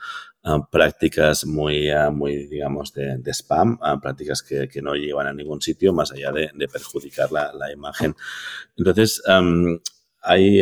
prácticas 0.71 1.45
muy, 1.45 1.89
muy 2.11 2.45
digamos, 2.45 2.93
de, 2.93 3.19
spam, 3.33 3.79
prácticas 3.99 4.43
que, 4.43 4.67
que, 4.67 4.81
no 4.81 4.93
llevan 4.93 5.25
a 5.25 5.33
ningún 5.33 5.59
sitio 5.59 5.91
más 5.91 6.11
allá 6.11 6.31
de, 6.31 6.51
de 6.53 6.67
perjudicar 6.67 7.31
la, 7.31 7.51
la, 7.51 7.71
imagen. 7.71 8.15
Entonces, 8.77 9.23
hay 10.25 10.61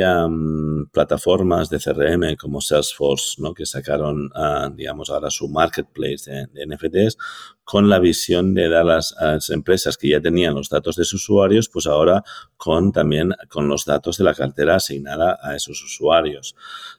plataformas 0.91 1.69
de 1.69 1.79
CRM 1.79 2.35
como 2.35 2.59
Salesforce, 2.59 3.41
¿no? 3.41 3.53
que 3.53 3.65
sacaron, 3.65 4.29
uh, 4.35 4.69
digamos, 4.75 5.09
ahora 5.09 5.29
su 5.29 5.47
marketplace 5.47 6.47
de, 6.51 6.65
NFTs 6.67 7.17
con 7.63 7.89
la 7.89 7.99
visión 7.99 8.53
de 8.53 8.67
dar 8.67 8.81
a 8.81 8.95
las, 8.95 9.49
empresas 9.49 9.97
que 9.97 10.09
ya 10.09 10.21
tenían 10.21 10.53
los 10.53 10.69
datos 10.69 10.97
de 10.97 11.05
sus 11.05 11.23
usuarios, 11.23 11.69
pues 11.69 11.87
ahora 11.87 12.23
con 12.57 12.91
también 12.91 13.33
con 13.49 13.67
los 13.67 13.85
datos 13.85 14.17
de 14.17 14.25
la 14.25 14.33
cartera 14.33 14.75
asignada 14.75 15.39
a 15.41 15.55
esos 15.55 15.81
usuarios. 15.81 16.55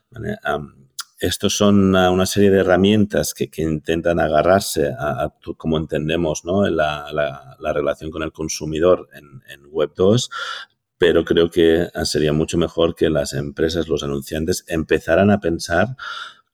¿vale? 0.09 0.37
estos 1.19 1.55
son 1.55 1.95
una, 1.95 2.25
serie 2.25 2.51
de 2.51 2.59
herramientas 2.59 3.33
que, 3.33 3.49
intentan 3.61 4.19
agarrarse 4.19 4.93
a, 4.97 5.33
como 5.57 5.77
entendemos, 5.77 6.43
¿no? 6.43 6.67
La, 6.67 7.07
la, 7.13 7.73
relación 7.73 8.11
con 8.11 8.23
el 8.23 8.33
consumidor 8.33 9.07
en, 9.13 9.41
en 9.47 9.65
Web 9.71 9.93
2, 9.95 10.29
pero 10.97 11.25
creo 11.25 11.49
que 11.49 11.89
sería 12.03 12.33
mucho 12.33 12.57
mejor 12.57 12.95
que 12.95 13.09
las 13.09 13.33
empresas, 13.33 13.87
los 13.87 14.03
anunciantes, 14.03 14.63
empezaran 14.67 15.29
a 15.31 15.39
pensar 15.39 15.95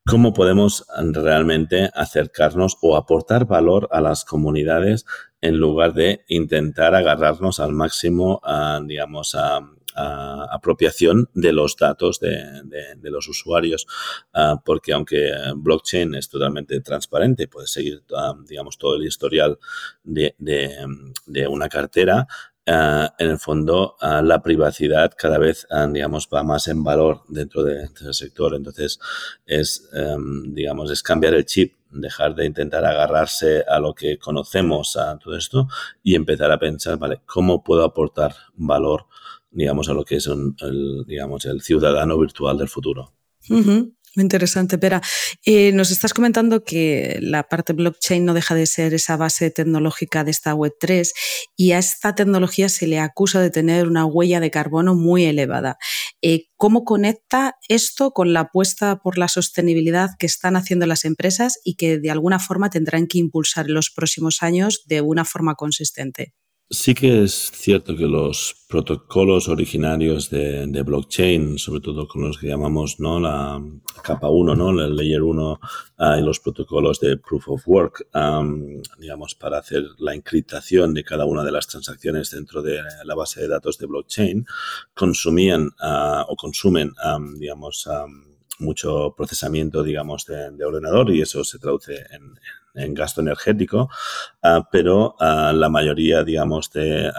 cómo 0.05 0.33
podemos 0.33 0.85
realmente 0.97 1.89
acercarnos 1.93 2.77
o 2.81 2.95
aportar 2.95 3.45
valor 3.45 3.87
a 3.91 4.01
las 4.01 4.25
comunidades 4.25 5.05
en 5.41 5.57
lugar 5.57 5.93
de 5.93 6.23
intentar 6.27 6.95
agarrarnos 6.95 7.59
al 7.59 7.73
máximo, 7.73 8.39
a, 8.43 8.81
digamos, 8.83 9.35
a, 9.35 9.59
apropiación 9.93 11.29
de 11.33 11.51
los 11.51 11.75
datos 11.75 12.21
de, 12.21 12.63
los 13.01 13.27
usuarios, 13.27 13.85
ah, 14.33 14.55
porque 14.63 14.93
aunque 14.93 15.33
blockchain 15.53 16.15
es 16.15 16.29
totalmente 16.29 16.79
transparente, 16.79 17.49
puede 17.49 17.67
seguir, 17.67 18.01
ah, 18.15 18.33
digamos, 18.47 18.77
todo 18.77 18.95
el 18.95 19.03
historial 19.03 19.59
de, 20.05 20.33
una 21.49 21.67
cartera, 21.67 22.25
ah, 22.67 23.13
en 23.17 23.29
el 23.29 23.37
fondo 23.37 23.95
la 24.01 24.41
privacidad 24.41 25.11
cada 25.17 25.37
vez, 25.37 25.67
digamos, 25.91 26.27
va 26.33 26.43
más 26.43 26.67
en 26.67 26.83
valor 26.83 27.21
dentro 27.27 27.63
del 27.63 27.89
sector. 28.13 28.55
Entonces, 28.55 28.99
es, 29.45 29.89
em, 29.93 30.53
digamos, 30.53 30.91
es 30.91 31.03
cambiar 31.03 31.33
el 31.33 31.45
chip 31.45 31.75
dejar 31.91 32.35
de 32.35 32.45
intentar 32.45 32.85
agarrarse 32.85 33.65
a 33.67 33.77
lo 33.77 33.93
que 33.93 34.17
conocemos, 34.17 34.95
a 34.95 35.17
todo 35.19 35.35
esto, 35.35 35.67
y 36.01 36.15
empezar 36.15 36.49
a 36.49 36.57
pensar, 36.57 36.97
vale, 36.97 37.21
¿cómo 37.25 37.65
puedo 37.65 37.83
aportar 37.83 38.33
valor 38.55 39.07
digamos, 39.51 39.89
a 39.89 39.93
lo 39.93 40.05
que 40.05 40.15
es 40.15 40.27
el, 40.27 41.05
digamos, 41.05 41.45
el 41.45 41.61
ciudadano 41.61 42.17
virtual 42.17 42.57
del 42.57 42.69
futuro. 42.69 43.13
Muy 44.13 44.23
interesante, 44.23 44.77
Pera. 44.77 45.01
Eh, 45.45 45.71
nos 45.71 45.89
estás 45.89 46.13
comentando 46.13 46.65
que 46.65 47.17
la 47.21 47.43
parte 47.43 47.71
blockchain 47.71 48.25
no 48.25 48.33
deja 48.33 48.55
de 48.55 48.65
ser 48.65 48.93
esa 48.93 49.15
base 49.15 49.51
tecnológica 49.51 50.25
de 50.25 50.31
esta 50.31 50.53
Web3 50.53 51.11
y 51.55 51.71
a 51.71 51.77
esta 51.79 52.13
tecnología 52.13 52.67
se 52.67 52.87
le 52.87 52.99
acusa 52.99 53.39
de 53.39 53.51
tener 53.51 53.87
una 53.87 54.05
huella 54.05 54.41
de 54.41 54.51
carbono 54.51 54.95
muy 54.95 55.23
elevada. 55.23 55.77
Eh, 56.21 56.47
¿Cómo 56.57 56.83
conecta 56.83 57.55
esto 57.69 58.11
con 58.11 58.33
la 58.33 58.41
apuesta 58.41 58.97
por 58.97 59.17
la 59.17 59.29
sostenibilidad 59.29 60.09
que 60.19 60.25
están 60.25 60.57
haciendo 60.57 60.85
las 60.87 61.05
empresas 61.05 61.59
y 61.63 61.75
que 61.75 61.97
de 61.97 62.11
alguna 62.11 62.39
forma 62.39 62.69
tendrán 62.69 63.07
que 63.07 63.17
impulsar 63.17 63.67
en 63.67 63.75
los 63.75 63.91
próximos 63.91 64.43
años 64.43 64.81
de 64.87 64.99
una 64.99 65.23
forma 65.23 65.55
consistente? 65.55 66.33
Sí 66.73 66.93
que 66.93 67.23
es 67.23 67.51
cierto 67.53 67.97
que 67.97 68.05
los 68.05 68.55
protocolos 68.69 69.49
originarios 69.49 70.29
de, 70.29 70.83
blockchain, 70.85 71.59
sobre 71.59 71.81
todo 71.81 72.07
con 72.07 72.21
los 72.21 72.37
que 72.37 72.47
llamamos 72.47 72.97
¿no? 72.97 73.19
la 73.19 73.61
capa 74.01 74.29
1, 74.29 74.55
¿no? 74.55 74.69
el 74.69 74.95
layer 74.95 75.21
1 75.21 75.59
ah, 75.97 76.17
y 76.17 76.21
los 76.21 76.39
protocolos 76.39 77.01
de 77.01 77.17
proof 77.17 77.49
of 77.49 77.67
work, 77.67 78.07
digamos, 78.97 79.35
para 79.35 79.57
hacer 79.57 79.83
la 79.99 80.15
encriptación 80.15 80.93
de 80.93 81.03
cada 81.03 81.25
una 81.25 81.43
de 81.43 81.51
las 81.51 81.67
transacciones 81.67 82.31
dentro 82.31 82.61
de 82.61 82.79
la 83.03 83.15
base 83.15 83.41
de 83.41 83.49
datos 83.49 83.77
de 83.77 83.87
blockchain, 83.87 84.45
consumían 84.93 85.71
ah, 85.81 86.25
o 86.29 86.37
consumen, 86.37 86.93
digamos, 87.37 87.85
mucho 88.59 89.13
procesamiento, 89.17 89.83
digamos, 89.83 90.25
de, 90.25 90.63
ordenador 90.63 91.11
y 91.11 91.21
eso 91.21 91.43
se 91.43 91.59
traduce 91.59 91.95
en 92.11 92.39
gasto 92.73 93.21
energético, 93.21 93.89
ah, 94.41 94.67
pero 94.71 95.15
ah, 95.19 95.51
la 95.53 95.69
mayoría, 95.69 96.23
digamos, 96.23 96.71
de, 96.71 97.11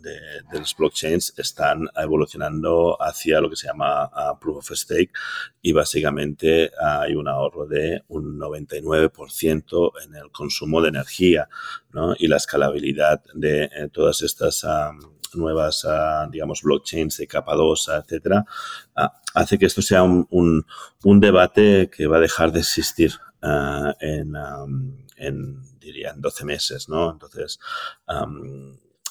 de, 0.00 0.58
los 0.58 0.74
blockchains 0.76 1.34
están 1.36 1.88
evolucionando 1.96 2.96
hacia 3.00 3.40
lo 3.40 3.50
que 3.50 3.56
se 3.56 3.66
llama 3.66 4.10
ah, 4.12 4.38
proof 4.40 4.70
of 4.70 4.76
stake 4.76 5.12
y 5.60 5.72
básicamente 5.72 6.70
hay 6.80 7.14
un 7.14 7.28
ahorro 7.28 7.66
de 7.66 8.04
un 8.08 8.38
99% 8.38 9.92
en 10.04 10.14
el 10.14 10.30
consumo 10.30 10.80
de 10.80 10.88
energía 10.88 11.48
¿no? 11.92 12.14
y 12.18 12.28
la 12.28 12.36
escalabilidad 12.36 13.22
de 13.34 13.64
eh, 13.64 13.88
todas 13.92 14.22
estas 14.22 14.64
nuevas, 15.34 15.86
digamos, 16.30 16.62
blockchains 16.62 17.18
de 17.18 17.26
capa 17.26 17.54
2, 17.54 17.90
etcétera, 18.02 18.46
hace 19.34 19.58
que 19.58 19.66
esto 19.66 19.82
sea 19.82 20.02
un, 20.02 20.26
un, 20.30 20.64
un, 21.04 21.20
debate 21.20 21.90
que 21.94 22.06
va 22.06 22.16
a 22.16 22.20
dejar 22.20 22.50
de 22.50 22.60
existir 22.60 23.12
Ah, 23.40 23.94
en, 24.00 24.34
en, 25.16 25.62
diría, 25.78 26.10
en 26.10 26.20
12 26.20 26.44
meses, 26.44 26.88
¿no? 26.88 27.12
Entonces, 27.12 27.60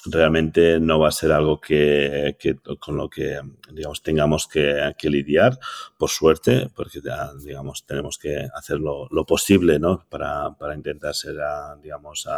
realmente 0.04 0.78
no 0.80 0.98
va 0.98 1.08
a 1.08 1.12
ser 1.12 1.32
algo 1.32 1.60
que, 1.60 2.36
con 2.78 2.96
lo 2.96 3.08
que, 3.08 3.40
digamos, 3.72 4.02
tengamos 4.02 4.46
que, 4.46 4.94
lidiar, 5.04 5.58
por 5.98 6.10
suerte, 6.10 6.70
porque, 6.74 7.00
digamos, 7.42 7.86
tenemos 7.86 8.18
que 8.18 8.48
hacer 8.54 8.78
lo, 8.78 9.08
posible, 9.26 9.78
¿no? 9.78 10.04
Para, 10.08 10.54
para 10.58 10.74
intentar 10.74 11.14
ser, 11.14 11.36
digamos, 11.82 12.28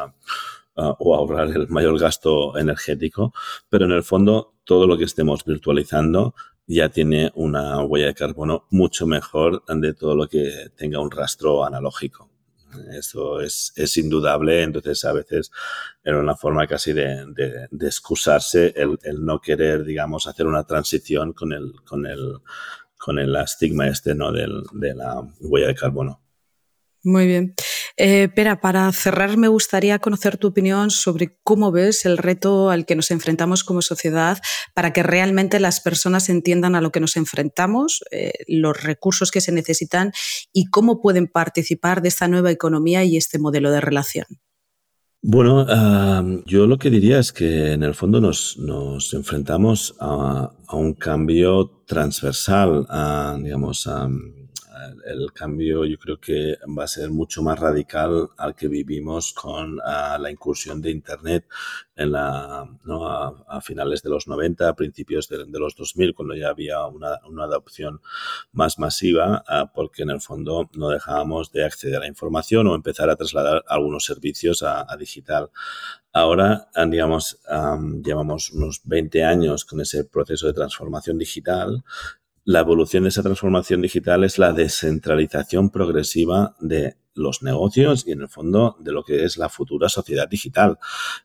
o 0.75 1.15
ahorrar 1.15 1.49
el 1.49 1.69
mayor 1.69 1.99
gasto 1.99 2.57
energético, 2.57 3.35
pero 3.69 3.85
en 3.85 3.93
el 3.93 4.03
fondo 4.03 4.55
todo 4.65 4.87
lo 4.87 4.97
que 4.97 5.05
estemos 5.05 5.45
virtualizando 5.45 6.35
ya 6.71 6.89
tiene 6.89 7.33
una 7.35 7.83
huella 7.83 8.07
de 8.07 8.15
carbono 8.15 8.67
mucho 8.71 9.05
mejor 9.05 9.65
de 9.67 9.93
todo 9.93 10.15
lo 10.15 10.29
que 10.29 10.71
tenga 10.77 11.01
un 11.01 11.11
rastro 11.11 11.65
analógico. 11.65 12.31
Eso 12.93 13.41
es, 13.41 13.73
es 13.75 13.97
indudable, 13.97 14.63
entonces 14.63 15.05
a 15.05 15.13
veces 15.13 15.51
era 16.05 16.21
una 16.21 16.37
forma 16.37 16.69
casi 16.69 16.93
de, 16.93 17.27
de, 17.69 17.87
excusarse 17.87 18.73
el, 18.77 18.97
el, 19.03 19.25
no 19.25 19.41
querer, 19.41 19.83
digamos, 19.83 20.29
hacer 20.29 20.47
una 20.47 20.63
transición 20.63 21.33
con 21.33 21.53
el, 21.53 21.73
con 21.85 22.07
el, 22.07 22.39
con 22.97 23.19
el 23.19 23.35
estigma 23.35 23.89
este 23.89 24.15
¿no? 24.15 24.31
Del, 24.31 24.63
de 24.73 24.95
la 24.95 25.21
huella 25.41 25.67
de 25.67 25.75
carbono. 25.75 26.20
Muy 27.03 27.27
bien. 27.27 27.55
Eh, 27.97 28.29
Pera, 28.29 28.61
para 28.61 28.91
cerrar 28.93 29.37
me 29.37 29.49
gustaría 29.49 29.99
conocer 29.99 30.37
tu 30.37 30.49
opinión 30.49 30.91
sobre 30.91 31.39
cómo 31.43 31.73
ves 31.73 32.05
el 32.05 32.19
reto 32.19 32.71
al 32.71 32.85
que 32.85 32.95
nos 32.95 33.11
enfrentamos 33.11 33.65
como 33.65 33.81
sociedad 33.83 34.39
para 34.75 34.93
que 34.93 35.03
realmente 35.03 35.61
las 35.61 35.81
personas 35.81 36.29
entiendan 36.29 36.75
a 36.75 36.81
lo 36.81 36.93
que 36.93 37.01
nos 37.01 37.17
enfrentamos, 37.17 38.03
eh, 38.11 38.33
los 38.49 38.83
recursos 38.83 39.31
que 39.31 39.41
se 39.41 39.53
necesitan 39.53 40.13
y 40.53 40.67
cómo 40.67 41.01
pueden 41.01 41.27
participar 41.27 42.03
de 42.03 42.09
esta 42.09 42.29
nueva 42.29 42.51
economía 42.51 43.03
y 43.05 43.17
este 43.17 43.39
modelo 43.39 43.71
de 43.71 43.81
relación. 43.81 44.27
Bueno, 45.23 45.67
yo 46.47 46.67
lo 46.67 46.79
que 46.79 46.89
diría 46.89 47.19
es 47.19 47.31
que 47.31 47.73
en 47.73 47.83
el 47.83 47.95
fondo 47.95 48.23
nos, 48.23 48.57
enfrentamos 49.13 49.95
a, 50.01 50.51
un 50.73 50.95
cambio 50.95 51.83
transversal, 51.87 52.87
digamos, 53.43 53.87
a 53.87 54.09
el 55.05 55.33
cambio 55.33 55.85
yo 55.85 55.99
creo 55.99 56.19
que 56.19 56.57
va 56.79 56.85
a 56.85 56.89
ser 56.89 57.11
mucho 57.11 57.43
más 57.43 57.59
radical 57.59 58.29
al 58.37 58.55
que 58.55 58.69
vivimos 58.69 59.33
con 59.33 59.79
ah, 59.85 60.19
la 60.21 60.31
incursión 60.31 60.81
de 60.81 60.91
Internet 60.91 61.47
en 61.97 62.13
la, 62.13 62.67
a, 63.49 63.61
finales 63.61 64.03
de 64.03 64.11
los 64.11 64.27
90, 64.27 64.69
a 64.69 64.75
principios 64.75 65.29
de, 65.29 65.45
los 65.47 65.75
2000, 65.77 66.15
cuando 66.15 66.35
ya 66.35 66.49
había 66.49 66.87
una, 66.87 67.19
adopción 67.45 68.01
más 68.53 68.79
masiva, 68.79 69.45
ah, 69.47 69.71
porque 69.75 70.03
en 70.03 70.11
el 70.11 70.21
fondo 70.21 70.71
no 70.75 70.89
dejábamos 70.89 71.53
de 71.53 71.65
acceder 71.65 72.03
a 72.03 72.07
información 72.07 72.67
o 72.67 72.75
empezar 72.75 73.11
a 73.11 73.17
trasladar 73.17 73.65
algunos 73.69 74.05
servicios 74.05 74.63
a, 74.63 74.87
digital. 74.99 75.51
Ahora, 76.13 76.69
digamos, 76.89 77.39
llevamos 78.03 78.51
unos 78.51 78.81
20 78.85 79.25
años 79.25 79.65
con 79.65 79.81
ese 79.81 80.05
proceso 80.05 80.49
de 80.49 80.55
transformación 80.55 81.19
digital 81.19 81.85
la 82.45 82.61
evolución 82.61 83.05
de 83.05 83.11
esa 83.11 83.23
transformación 83.23 83.83
digital 83.83 84.25
es 84.25 84.39
la 84.39 84.53
descentralización 84.53 85.71
progresiva 85.71 86.57
de 86.61 86.97
los 87.15 87.43
negocios 87.43 88.07
y 88.07 88.13
en 88.13 88.23
el 88.23 88.29
fondo 88.29 88.77
de 88.81 88.93
lo 88.93 89.03
que 89.03 89.25
es 89.25 89.37
la 89.37 89.49
futura 89.49 89.89
sociedad 89.89 90.29
digital. 90.29 90.79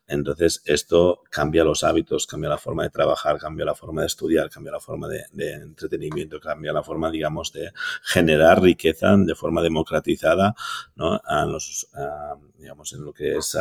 Entonces, 0.08 0.62
esto 0.65 1.21
cambia 1.30 1.63
los 1.63 1.84
hábitos, 1.84 2.28
cambia 2.28 2.49
la 2.49 2.58
forma 2.58 2.84
de 2.84 2.89
trabajar, 2.89 3.38
cambia 3.38 3.65
la 3.65 3.75
forma 3.75 4.01
de 4.01 4.08
estudiar, 4.08 4.49
cambia 4.49 4.73
la 4.73 4.80
forma 4.80 5.08
de, 5.08 5.54
entretenimiento, 5.54 6.39
cambia 6.39 6.73
la 6.73 6.84
forma, 6.84 7.10
digamos, 7.12 7.51
de 7.54 7.71
generar 8.04 8.62
riqueza 8.62 9.15
de 9.17 9.36
forma 9.36 9.62
democratizada, 9.62 10.56
¿no? 10.95 11.21
Digamos, 12.58 12.93
en 12.93 13.06
lo 13.06 13.13
que 13.13 13.38
es 13.38 13.58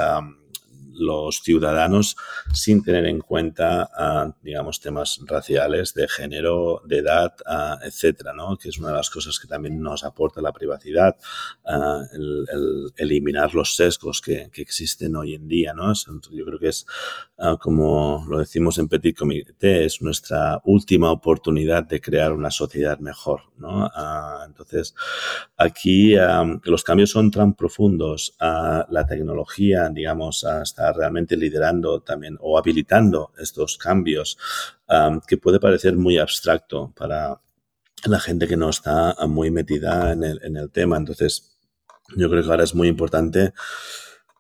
los 0.95 1.43
ciudadanos 1.43 2.17
sin 2.53 2.83
tener 2.83 3.07
en 3.07 3.21
cuenta, 3.21 3.91
ah, 3.97 4.35
digamos, 4.43 4.81
temas 4.81 5.21
raciales, 5.27 5.95
de 5.95 6.09
género, 6.09 6.83
de 6.85 6.99
edad, 6.99 7.35
uh, 7.47 7.85
etcétera, 7.85 8.33
¿no? 8.33 8.57
Que 8.57 8.69
es 8.69 8.79
una 8.79 8.89
de 8.89 8.95
las 8.95 9.11
cosas 9.11 9.39
que 9.39 9.49
también 9.49 9.81
nos 9.81 10.05
aporta 10.05 10.41
la 10.41 10.53
privacidad, 10.53 11.17
ah, 11.65 12.03
el, 12.13 12.93
eliminar 12.97 13.55
los 13.55 13.77
sesgos 13.77 14.21
que, 14.21 14.51
que, 14.53 14.63
existen 14.63 15.15
hoy 15.17 15.35
en 15.35 15.47
día, 15.47 15.75
¿no? 15.75 15.93
Yo 15.95 16.45
creo 16.47 16.59
que 16.59 16.69
es, 16.69 16.87
como 17.61 18.25
lo 18.29 18.39
decimos 18.39 18.79
en 18.79 18.89
Petit 18.89 19.17
Comité, 19.17 19.85
es 19.85 20.01
nuestra 20.01 20.61
última 20.65 21.11
oportunidad 21.11 21.85
de 21.85 22.01
crear 22.01 22.33
una 22.33 22.51
sociedad 22.51 22.99
mejor, 22.99 23.43
¿no? 23.59 23.91
entonces, 24.47 24.95
aquí 25.57 26.15
los 26.65 26.85
cambios 26.85 27.11
son 27.11 27.31
tan 27.31 27.55
profundos, 27.55 28.37
la 28.41 29.07
tecnología, 29.09 29.89
digamos, 29.91 30.45
hasta 30.45 30.84
realmente 30.93 31.37
liderando 31.37 32.01
también 32.01 32.37
o 32.41 32.59
habilitando 32.59 33.33
estos 33.39 33.79
cambios, 33.79 34.39
que 35.27 35.37
puede 35.37 35.61
parecer 35.61 35.97
muy 35.97 36.19
abstracto 36.19 36.93
para 36.97 37.41
la 38.07 38.21
gente 38.21 38.47
que 38.47 38.57
no 38.57 38.71
está 38.71 39.17
muy 39.27 39.51
metida 39.51 40.13
en 40.13 40.23
el, 40.25 40.71
tema. 40.71 40.97
Entonces, 40.97 41.59
yo 42.17 42.29
creo 42.29 42.43
que 42.43 42.51
ahora 42.51 42.65
es 42.65 42.75
muy 42.75 42.89
importante 42.89 43.55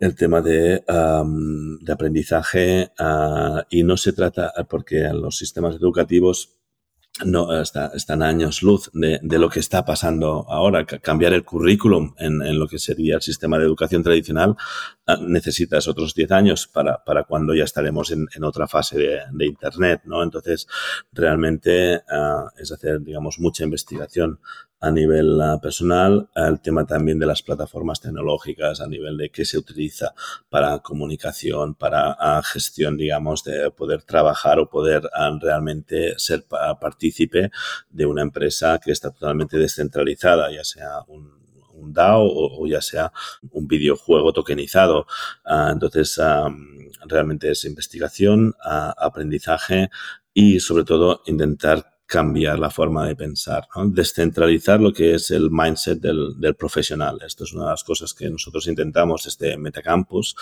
el 0.00 0.14
tema 0.14 0.42
de, 0.42 0.84
de 1.80 1.92
aprendizaje 1.92 2.92
ah, 2.98 3.64
y 3.70 3.82
no 3.84 3.96
se 3.96 4.12
trata, 4.12 4.52
porque 4.68 5.08
los 5.12 5.38
sistemas 5.38 5.76
educativos 5.76 6.58
no 7.24 7.60
está, 7.60 7.92
están 7.94 8.22
años 8.22 8.62
luz 8.62 8.90
de, 8.92 9.20
de, 9.22 9.38
lo 9.38 9.48
que 9.48 9.60
está 9.60 9.84
pasando 9.84 10.46
ahora. 10.48 10.84
Cambiar 10.84 11.32
el 11.32 11.44
currículum 11.44 12.12
en, 12.18 12.42
en, 12.42 12.58
lo 12.58 12.66
que 12.66 12.80
sería 12.80 13.16
el 13.16 13.22
sistema 13.22 13.56
de 13.56 13.64
educación 13.64 14.02
tradicional 14.02 14.56
necesitas 15.20 15.86
otros 15.86 16.14
10 16.14 16.30
años 16.32 16.66
para, 16.66 17.02
para 17.04 17.24
cuando 17.24 17.54
ya 17.54 17.64
estaremos 17.64 18.10
en, 18.10 18.26
en 18.34 18.44
otra 18.44 18.66
fase 18.66 18.98
de, 18.98 19.20
de, 19.32 19.46
Internet, 19.46 20.02
¿no? 20.04 20.22
Entonces, 20.22 20.66
realmente 21.12 21.96
uh, 21.96 22.48
es 22.58 22.72
hacer, 22.72 23.02
digamos, 23.02 23.38
mucha 23.38 23.64
investigación 23.64 24.40
a 24.80 24.90
nivel 24.90 25.38
uh, 25.40 25.60
personal, 25.60 26.28
el 26.34 26.60
tema 26.60 26.86
también 26.86 27.18
de 27.18 27.26
las 27.26 27.42
plataformas 27.42 28.00
tecnológicas, 28.00 28.80
a 28.80 28.86
nivel 28.86 29.16
de 29.18 29.30
qué 29.30 29.44
se 29.44 29.58
utiliza 29.58 30.14
para 30.48 30.78
comunicación, 30.78 31.74
para 31.74 32.12
uh, 32.12 32.42
gestión, 32.42 32.96
digamos, 32.96 33.44
de 33.44 33.70
poder 33.70 34.02
trabajar 34.02 34.58
o 34.58 34.70
poder 34.70 35.02
realmente 35.40 36.18
ser 36.18 36.44
partícipe 36.80 37.50
de 37.90 38.06
una 38.06 38.22
empresa 38.22 38.80
que 38.82 38.92
está 38.92 39.10
totalmente 39.10 39.58
descentralizada, 39.58 40.50
ya 40.50 40.64
sea 40.64 41.00
un, 41.08 41.43
DAO 41.82 42.26
o, 42.26 42.66
ya 42.66 42.80
sea 42.80 43.12
un 43.50 43.66
videojuego 43.66 44.32
tokenizado. 44.32 45.06
entonces, 45.44 46.20
realmente 47.06 47.50
es 47.50 47.64
investigación, 47.64 48.54
aprendizaje 48.62 49.90
y 50.32 50.60
sobre 50.60 50.84
todo 50.84 51.22
intentar 51.26 51.94
cambiar 52.06 52.58
la 52.58 52.70
forma 52.70 53.06
de 53.08 53.16
pensar, 53.16 53.66
descentralizar 53.86 54.80
lo 54.80 54.92
que 54.92 55.14
es 55.14 55.30
el 55.30 55.50
mindset 55.50 56.00
del, 56.00 56.38
del, 56.38 56.54
profesional. 56.54 57.18
Esto 57.24 57.44
es 57.44 57.52
una 57.54 57.64
de 57.64 57.70
las 57.70 57.84
cosas 57.84 58.12
que 58.12 58.28
nosotros 58.28 58.66
intentamos 58.66 59.24
desde 59.24 59.56
Metacampus, 59.56 60.36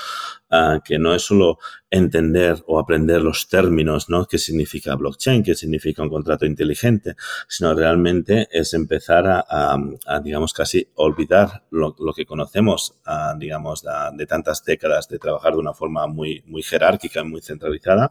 uh, 0.51 0.81
que 0.85 0.99
no 0.99 1.15
es 1.15 1.23
solo 1.23 1.59
entender 1.93 2.65
o 2.67 2.81
aprender 2.81 3.21
los 3.23 3.49
términos, 3.49 4.09
¿no? 4.09 4.25
¿Qué 4.25 4.39
significa 4.39 4.97
blockchain? 4.97 5.43
¿Qué 5.43 5.55
significa 5.55 6.03
un 6.03 6.09
contrato 6.09 6.47
inteligente? 6.47 7.17
Sino 7.47 7.75
realmente 7.75 8.49
es 8.51 8.73
empezar 8.73 9.27
a, 9.27 9.45
a, 9.47 9.77
a 10.07 10.21
digamos, 10.21 10.55
casi 10.55 10.89
olvidar 10.95 11.65
lo, 11.71 11.95
lo 11.99 12.15
que 12.15 12.25
conocemos, 12.25 12.99
digamos, 13.37 13.85
de, 14.17 14.27
tantas 14.27 14.65
décadas 14.65 15.07
de 15.09 15.19
trabajar 15.19 15.53
de 15.53 15.59
una 15.59 15.75
forma 15.75 16.07
muy, 16.07 16.43
muy 16.47 16.63
jerárquica, 16.63 17.25
muy 17.25 17.43
centralizada, 17.43 18.11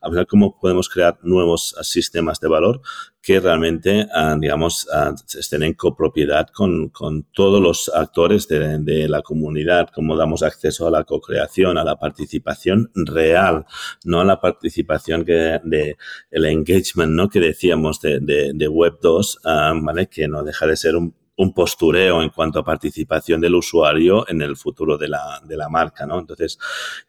a 0.00 0.08
ver 0.08 0.28
cómo 0.28 0.58
podemos 0.60 0.88
crear 0.88 1.18
nuevos 1.22 1.74
sistemas 1.82 2.38
de 2.38 2.48
valor 2.48 2.80
que 3.26 3.40
realmente, 3.40 4.06
uh, 4.14 4.38
digamos, 4.38 4.86
uh, 4.86 5.12
estén 5.36 5.64
en 5.64 5.74
copropiedad 5.74 6.46
con, 6.46 6.90
con 6.90 7.24
todos 7.32 7.60
los 7.60 7.90
actores 7.92 8.46
de, 8.46 9.08
la 9.08 9.20
comunidad, 9.20 9.88
cómo 9.92 10.16
damos 10.16 10.44
acceso 10.44 10.86
a 10.86 10.92
la 10.92 11.02
co-creación, 11.02 11.76
a 11.76 11.82
la 11.82 11.96
participación 11.96 12.88
real, 12.94 13.66
no 14.04 14.20
a 14.20 14.24
la 14.24 14.40
participación 14.40 15.24
que 15.24 15.58
de 15.64 15.96
el 16.30 16.44
engagement, 16.44 17.14
¿no? 17.14 17.28
Que 17.28 17.40
decíamos 17.40 18.00
de, 18.00 18.20
de, 18.20 18.52
de 18.54 18.68
Web 18.68 18.98
2, 19.02 19.40
uh, 19.44 19.48
¿vale? 19.84 20.06
Que 20.06 20.28
no 20.28 20.44
deja 20.44 20.68
de 20.68 20.76
ser 20.76 20.94
un 20.94 21.12
un 21.36 21.52
postureo 21.52 22.22
en 22.22 22.30
cuanto 22.30 22.58
a 22.58 22.64
participación 22.64 23.40
del 23.40 23.54
usuario 23.54 24.28
en 24.28 24.42
el 24.42 24.56
futuro 24.56 24.96
de 24.96 25.08
la, 25.08 25.40
de 25.44 25.56
la 25.56 25.68
marca, 25.68 26.06
¿no? 26.06 26.18
Entonces, 26.18 26.58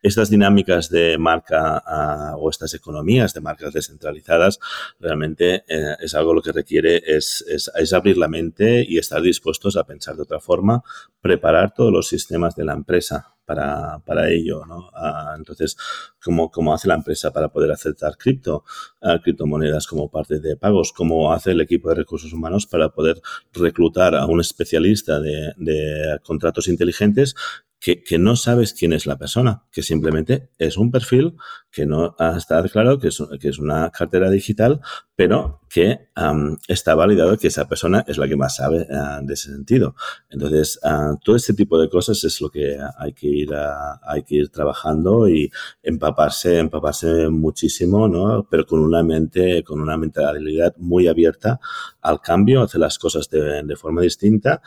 estas 0.01 0.29
dinámicas 0.29 0.89
de 0.89 1.17
marca 1.17 1.83
uh, 1.87 2.37
o 2.37 2.49
estas 2.49 2.73
economías 2.73 3.33
de 3.33 3.41
marcas 3.41 3.73
descentralizadas 3.73 4.59
realmente 4.99 5.63
eh, 5.67 5.95
es 5.99 6.13
algo 6.13 6.33
lo 6.33 6.41
que 6.41 6.51
requiere 6.51 7.01
es, 7.05 7.43
es, 7.47 7.93
abrir 7.93 8.17
la 8.17 8.27
mente 8.27 8.85
y 8.87 8.97
estar 8.97 9.21
dispuestos 9.21 9.77
a 9.77 9.85
pensar 9.85 10.15
de 10.15 10.23
otra 10.23 10.39
forma, 10.39 10.83
preparar 11.21 11.73
todos 11.73 11.91
los 11.91 12.07
sistemas 12.07 12.55
de 12.55 12.65
la 12.65 12.73
empresa 12.73 13.36
para, 13.47 13.99
para 13.99 14.29
ello, 14.29 14.65
¿no? 14.65 14.89
Uh, 14.89 15.37
entonces, 15.37 15.77
¿cómo, 16.21 16.51
¿cómo, 16.51 16.73
hace 16.73 16.89
la 16.89 16.95
empresa 16.95 17.31
para 17.31 17.47
poder 17.47 17.71
aceptar 17.71 18.17
cripto, 18.17 18.65
uh, 19.01 19.21
criptomonedas 19.23 19.87
como 19.87 20.11
parte 20.11 20.41
de 20.41 20.57
pagos? 20.57 20.91
¿Cómo 20.91 21.31
hace 21.31 21.51
el 21.51 21.61
equipo 21.61 21.87
de 21.87 21.95
recursos 21.95 22.33
humanos 22.33 22.67
para 22.67 22.89
poder 22.89 23.21
reclutar 23.53 24.15
a 24.15 24.25
un 24.25 24.41
especialista 24.41 25.21
de 25.21 26.19
contratos 26.23 26.67
inteligentes 26.67 27.35
que, 27.79 28.03
que, 28.03 28.17
no 28.17 28.35
sabes 28.35 28.73
quién 28.73 28.93
es 28.93 29.05
la 29.05 29.17
persona, 29.17 29.63
que 29.71 29.83
simplemente 29.83 30.49
es 30.57 30.77
un 30.77 30.91
perfil 30.91 31.35
que 31.71 31.85
no 31.85 32.15
está 32.35 32.63
claro 32.69 32.97
que 32.97 33.09
es, 33.09 33.21
que 33.39 33.49
es 33.49 33.59
una 33.59 33.91
cartera 33.91 34.31
digital, 34.31 34.81
pero 35.15 35.61
que 35.69 36.09
um, 36.15 36.57
está 36.67 36.95
validado 36.95 37.37
que 37.37 37.47
esa 37.47 37.67
persona 37.67 38.03
es 38.07 38.17
la 38.17 38.27
que 38.27 38.35
más 38.35 38.55
sabe 38.55 38.87
uh, 38.89 39.23
de 39.23 39.33
ese 39.33 39.51
sentido. 39.51 39.95
Entonces, 40.29 40.79
uh, 40.83 41.17
todo 41.23 41.35
este 41.35 41.53
tipo 41.53 41.79
de 41.79 41.89
cosas 41.89 42.23
es 42.23 42.41
lo 42.41 42.49
que 42.49 42.79
hay 42.97 43.13
que 43.13 43.27
ir, 43.27 43.49
hay 43.53 44.23
que 44.23 44.35
ir 44.35 44.49
trabajando 44.49 45.29
y 45.29 45.51
empaparse, 45.83 46.57
empaparse 46.57 47.29
muchísimo, 47.29 48.07
¿no? 48.07 48.47
Pero 48.49 48.65
con 48.65 48.79
una 48.79 49.03
mente, 49.03 49.63
con 49.63 49.79
una 49.79 49.97
mentalidad 49.97 50.75
muy 50.77 51.07
abierta 51.07 51.59
al 52.01 52.21
cambio, 52.21 52.63
hacer 52.63 52.81
las 52.81 52.97
cosas 52.97 53.29
de, 53.29 53.61
de 53.63 53.75
forma 53.75 54.01
distinta 54.01 54.61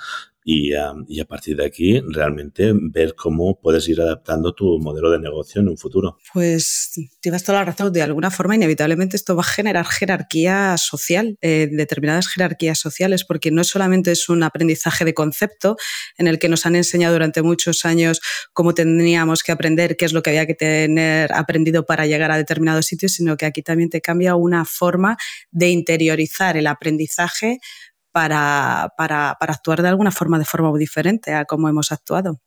y, 0.45 0.73
a 0.73 1.25
partir 1.29 1.57
de 1.57 1.67
aquí 1.67 2.01
realmente 2.01 2.73
ver 2.75 3.15
cómo 3.15 3.61
puedes 3.61 3.89
ir 3.89 4.01
adaptando 4.01 4.55
tu 4.55 4.79
modelo 4.79 5.11
de 5.11 5.19
negocio 5.19 5.61
en 5.61 5.69
un 5.69 5.77
futuro. 5.77 6.19
Pues 6.33 6.93
tienes 7.21 7.45
toda 7.45 7.59
la 7.59 7.65
razón. 7.67 7.93
De 7.93 8.03
alguna 8.03 8.31
forma, 8.31 8.55
inevitablemente 8.55 9.17
esto 9.17 9.37
va 9.37 9.43
a 9.43 9.45
generar 9.45 9.87
jerarquía 9.87 10.77
social, 10.79 11.37
eh, 11.43 11.69
determinadas 11.71 12.29
jerarquías 12.29 12.79
sociales, 12.79 13.25
porque 13.25 13.51
no 13.51 13.65
solamente 13.65 14.13
es 14.13 14.29
un 14.29 14.43
aprendizaje 14.43 15.05
de 15.05 15.15
concepto 15.15 15.77
en 16.17 16.27
el 16.27 16.39
que 16.39 16.49
nos 16.49 16.67
han 16.67 16.77
enseñado 16.77 17.15
durante 17.15 17.43
muchos 17.43 17.85
años 17.85 18.21
cómo 18.53 18.75
teníamos 18.75 19.43
que 19.43 19.53
aprender, 19.53 19.97
qué 19.97 20.05
es 20.07 20.13
lo 20.13 20.23
que 20.23 20.31
había 20.31 20.47
que 20.47 20.55
tener 20.55 21.33
aprendido 21.33 21.85
para 21.85 22.07
llegar 22.07 22.31
a 22.31 22.37
determinados 22.37 22.87
sitios, 22.87 23.13
sino 23.13 23.37
que 23.37 23.47
aquí 23.47 23.63
también 23.63 23.91
te 23.91 24.01
cambia 24.01 24.35
una 24.37 24.65
forma 24.65 25.17
de 25.51 25.69
interiorizar 25.69 26.57
el 26.57 26.67
aprendizaje 26.67 27.59
para, 28.13 28.93
para, 28.97 29.37
para 29.39 29.53
actuar 29.53 29.83
de 29.83 29.89
alguna 29.89 30.11
forma, 30.11 30.39
de 30.39 30.45
forma 30.45 30.77
diferente 30.79 31.35
a 31.35 31.45
cómo 31.45 31.69
hemos 31.69 31.93
actuado. 31.93 32.41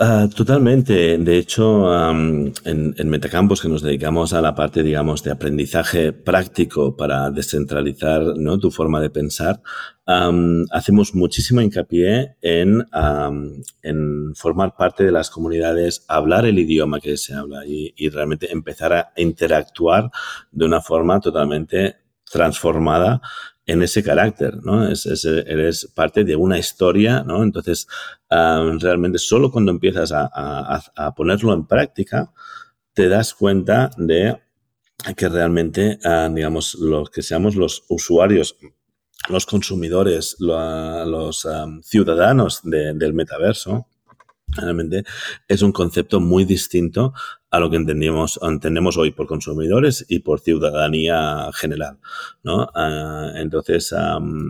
Uh, 0.00 0.28
totalmente. 0.28 1.18
De 1.18 1.38
hecho, 1.38 1.92
en, 2.10 2.54
en, 2.64 3.08
Metacampus, 3.08 3.60
que 3.60 3.68
nos 3.68 3.82
dedicamos 3.82 4.32
a 4.32 4.40
la 4.40 4.54
parte, 4.54 4.84
digamos, 4.84 5.24
de 5.24 5.32
aprendizaje 5.32 6.12
práctico 6.12 6.96
para 6.96 7.32
descentralizar 7.32 8.22
¿no? 8.36 8.60
tu 8.60 8.70
forma 8.70 9.00
de 9.00 9.10
pensar, 9.10 9.60
hacemos 10.70 11.16
muchísimo 11.16 11.60
hincapié 11.62 12.36
en, 12.42 12.86
en, 13.82 14.34
formar 14.36 14.76
parte 14.76 15.02
de 15.02 15.10
las 15.10 15.30
comunidades, 15.30 16.04
hablar 16.06 16.46
el 16.46 16.60
idioma 16.60 17.00
que 17.00 17.16
se 17.16 17.34
habla 17.34 17.62
y 17.66 18.08
realmente 18.08 18.52
empezar 18.52 18.92
a 18.92 19.12
interactuar 19.16 20.12
de 20.52 20.64
una 20.64 20.80
forma 20.80 21.18
totalmente 21.18 21.96
transformada 22.30 23.20
en 23.68 23.82
ese 23.82 24.02
carácter, 24.02 24.64
¿no? 24.64 24.88
Es, 24.88 25.04
es, 25.04 25.26
eres 25.26 25.92
parte 25.94 26.24
de 26.24 26.34
una 26.34 26.58
historia, 26.58 27.22
¿no? 27.22 27.42
Entonces, 27.42 27.86
um, 28.30 28.80
realmente 28.80 29.18
solo 29.18 29.52
cuando 29.52 29.70
empiezas 29.70 30.10
a, 30.14 31.12
ponerlo 31.14 31.52
en 31.52 31.66
práctica, 31.66 32.32
te 32.94 33.08
das 33.08 33.34
cuenta 33.34 33.90
de 33.98 34.40
que 35.16 35.28
realmente, 35.28 35.98
uh, 36.02 36.34
digamos, 36.34 36.74
los 36.76 37.10
que 37.10 37.22
seamos 37.22 37.56
los 37.56 37.84
usuarios 37.88 38.56
los 39.28 39.44
consumidores, 39.44 40.36
los 40.38 41.46
ciudadanos 41.82 42.60
del 42.62 43.12
metaverso, 43.12 43.86
realmente 44.46 45.04
es 45.46 45.60
un 45.60 45.72
concepto 45.72 46.20
muy 46.20 46.44
distinto 46.46 47.12
a 47.50 47.60
lo 47.60 47.70
que 47.70 47.76
entendemos, 47.76 48.38
entendemos 48.42 48.98
hoy 48.98 49.12
por 49.12 49.26
consumidores 49.26 50.04
y 50.08 50.18
por 50.18 50.40
ciudadanía 50.40 51.50
general. 51.54 51.98
¿no? 52.42 52.68
Ah, 52.74 53.32
entonces, 53.36 53.94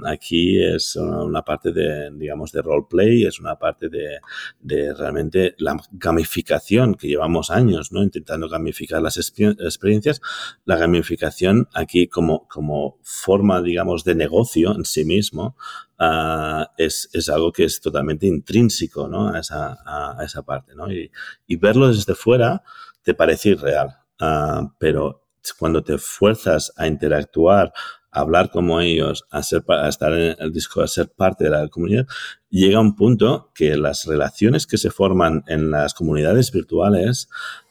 aquí 0.04 0.60
es 0.60 0.96
una 0.96 1.42
parte 1.42 1.72
de, 1.72 2.10
digamos, 2.14 2.50
de 2.50 2.62
roleplay, 2.62 3.24
es 3.24 3.38
una 3.38 3.56
parte 3.56 3.88
de, 3.88 4.18
de, 4.60 4.94
realmente 4.94 5.54
la 5.58 5.76
gamificación 5.92 6.94
que 6.96 7.06
llevamos 7.06 7.50
años 7.50 7.92
¿no? 7.92 8.02
intentando 8.02 8.48
gamificar 8.48 9.00
las 9.00 9.16
experiencias. 9.16 10.20
La 10.64 10.76
gamificación 10.76 11.68
aquí 11.74 12.08
como, 12.08 12.48
como 12.48 12.98
forma, 13.02 13.62
digamos, 13.62 14.02
de 14.02 14.16
negocio 14.16 14.74
en 14.74 14.84
sí 14.84 15.04
mismo 15.04 15.56
ah, 16.00 16.72
es, 16.76 17.08
es, 17.12 17.28
algo 17.28 17.52
que 17.52 17.62
es 17.64 17.80
totalmente 17.80 18.26
intrínseco 18.26 19.06
¿no? 19.06 19.28
a, 19.28 19.38
esa, 19.38 19.78
a, 19.86 20.24
esa 20.24 20.42
parte. 20.42 20.74
¿no? 20.74 20.90
Y, 20.92 21.12
y 21.46 21.56
verlo 21.56 21.88
desde 21.88 22.16
fuera, 22.16 22.64
te 23.02 23.14
parece 23.14 23.50
irreal. 23.50 23.96
Ah, 24.20 24.72
pero 24.78 25.28
cuando 25.58 25.82
te 25.82 25.98
fuerzas 25.98 26.72
a 26.76 26.86
interactuar, 26.86 27.72
a 28.10 28.20
hablar 28.20 28.50
como 28.50 28.80
ellos, 28.80 29.24
a, 29.30 29.40
estar 29.40 30.12
en 30.12 30.36
el 30.38 30.52
disco, 30.52 30.80
a 30.80 30.88
ser 30.88 31.10
parte 31.10 31.44
de 31.44 31.50
la 31.50 31.68
comunidad, 31.68 32.06
llega 32.50 32.80
un 32.80 32.96
punto 32.96 33.50
que 33.54 33.76
las 33.76 34.04
relaciones 34.06 34.66
que 34.66 34.78
se 34.78 34.90
forman 34.90 35.44
en 35.46 35.70
las 35.70 35.94
comunidades 35.94 36.50
virtuales 36.50 37.28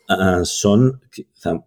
ah, 0.07 0.41
son 0.43 1.01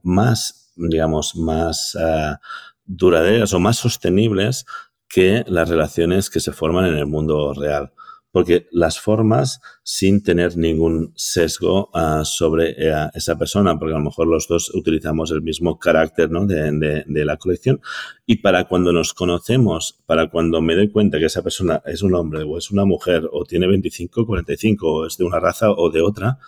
más, 0.03 0.73
digamos, 0.77 1.37
más 1.37 1.97
ah, 2.01 2.41
duraderas 2.85 3.53
o 3.53 3.61
más 3.61 3.77
sostenibles 3.77 4.67
que 5.09 5.45
las 5.49 5.69
relaciones 5.69 6.31
que 6.31 6.41
se 6.41 6.53
forman 6.53 6.87
en 6.87 6.97
el 6.97 7.07
mundo 7.07 7.53
real 7.53 7.93
porque 8.33 8.69
las 8.71 9.01
formas 9.01 9.61
sin 9.83 10.23
tener 10.23 10.57
ningún 10.57 11.13
sesgo 11.17 11.91
uh, 11.95 12.25
sobre 12.25 12.71
uh, 12.71 13.11
esa 13.15 13.37
persona, 13.37 13.79
porque 13.79 13.95
a 13.95 13.99
lo 13.99 14.05
mejor 14.05 14.29
los 14.29 14.47
dos 14.47 14.73
utilizamos 14.75 15.31
el 15.33 15.43
mismo 15.43 15.79
carácter 15.79 16.31
¿no? 16.31 16.47
de, 16.47 16.71
de, 16.73 17.05
de, 17.07 17.25
la 17.25 17.37
colección. 17.37 17.81
Y 18.27 18.37
para 18.37 18.65
cuando 18.65 18.93
nos 18.93 19.15
conocemos, 19.15 20.01
para 20.07 20.31
cuando 20.31 20.61
me 20.61 20.77
doy 20.77 20.91
cuenta 20.91 21.19
que 21.19 21.27
esa 21.27 21.43
persona 21.43 21.83
es 21.87 22.03
un 22.03 22.15
hombre 22.15 22.45
o 22.45 22.57
es 22.57 22.71
una 22.71 22.85
mujer 22.85 23.29
o 23.33 23.45
tiene 23.45 23.67
25, 23.67 24.27
45 24.27 24.87
o 24.87 25.07
es 25.07 25.17
de 25.17 25.25
una 25.25 25.41
raza 25.41 25.71
o 25.73 25.91
de 25.91 26.01
otra, 26.01 26.39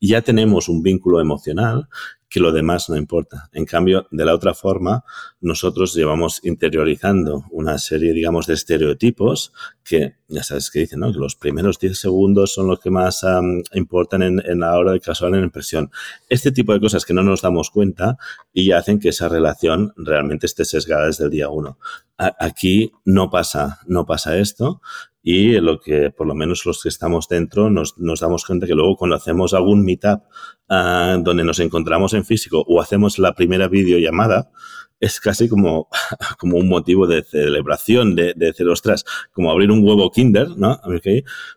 ya 0.00 0.22
tenemos 0.22 0.68
un 0.68 0.82
vínculo 0.82 1.20
emocional 1.20 1.88
que 2.32 2.40
lo 2.40 2.50
demás 2.50 2.88
no 2.88 2.96
importa. 2.96 3.50
En 3.52 3.66
cambio, 3.66 4.06
de 4.10 4.24
la 4.24 4.34
otra 4.34 4.54
forma, 4.54 5.04
nosotros 5.42 5.92
llevamos 5.92 6.40
interiorizando 6.42 7.44
una 7.50 7.76
serie, 7.76 8.14
digamos, 8.14 8.46
de 8.46 8.54
estereotipos 8.54 9.52
que, 9.84 10.14
ya 10.28 10.42
sabes 10.42 10.70
que 10.70 10.78
dicen, 10.78 11.00
¿no? 11.00 11.12
Que 11.12 11.18
los 11.18 11.36
primeros 11.36 11.78
10 11.78 11.98
segundos 11.98 12.54
son 12.54 12.68
los 12.68 12.80
que 12.80 12.88
más 12.88 13.26
importan 13.74 14.22
en, 14.22 14.42
en, 14.46 14.60
la 14.60 14.78
hora 14.78 14.92
de 14.92 15.00
casual 15.00 15.34
en 15.34 15.44
impresión. 15.44 15.90
Este 16.30 16.52
tipo 16.52 16.72
de 16.72 16.80
cosas 16.80 17.04
que 17.04 17.12
no 17.12 17.22
nos 17.22 17.42
damos 17.42 17.68
cuenta 17.68 18.16
y 18.50 18.72
hacen 18.72 18.98
que 18.98 19.10
esa 19.10 19.28
relación 19.28 19.92
realmente 19.96 20.46
esté 20.46 20.64
sesgada 20.64 21.08
desde 21.08 21.24
el 21.24 21.30
día 21.30 21.50
uno. 21.50 21.76
aquí 22.16 22.92
no 23.04 23.28
pasa, 23.28 23.80
no 23.86 24.06
pasa 24.06 24.38
esto 24.38 24.80
y 25.22 25.52
lo 25.60 25.80
que 25.80 26.10
por 26.10 26.26
lo 26.26 26.34
menos 26.34 26.66
los 26.66 26.82
que 26.82 26.88
estamos 26.88 27.28
dentro 27.28 27.70
nos, 27.70 27.94
damos 28.20 28.44
cuenta 28.44 28.66
que 28.66 28.74
luego 28.74 28.96
cuando 28.96 29.16
hacemos 29.16 29.54
algún 29.54 29.84
meetup 29.84 30.22
uh, 30.68 31.22
donde 31.22 31.44
nos 31.44 31.60
encontramos 31.60 32.12
en 32.14 32.24
físico 32.24 32.64
o 32.66 32.80
hacemos 32.80 33.18
la 33.18 33.34
primera 33.34 33.68
videollamada, 33.68 34.50
es 34.98 35.20
casi 35.20 35.48
como, 35.48 35.88
como 36.38 36.56
un 36.56 36.68
motivo 36.68 37.06
de 37.06 37.22
celebración, 37.22 38.14
de, 38.14 38.34
de 38.34 38.46
decir, 38.46 38.68
ostras, 38.68 39.04
como 39.32 39.50
abrir 39.50 39.70
un 39.70 39.86
huevo 39.86 40.10
kinder, 40.10 40.50
¿no? 40.56 40.80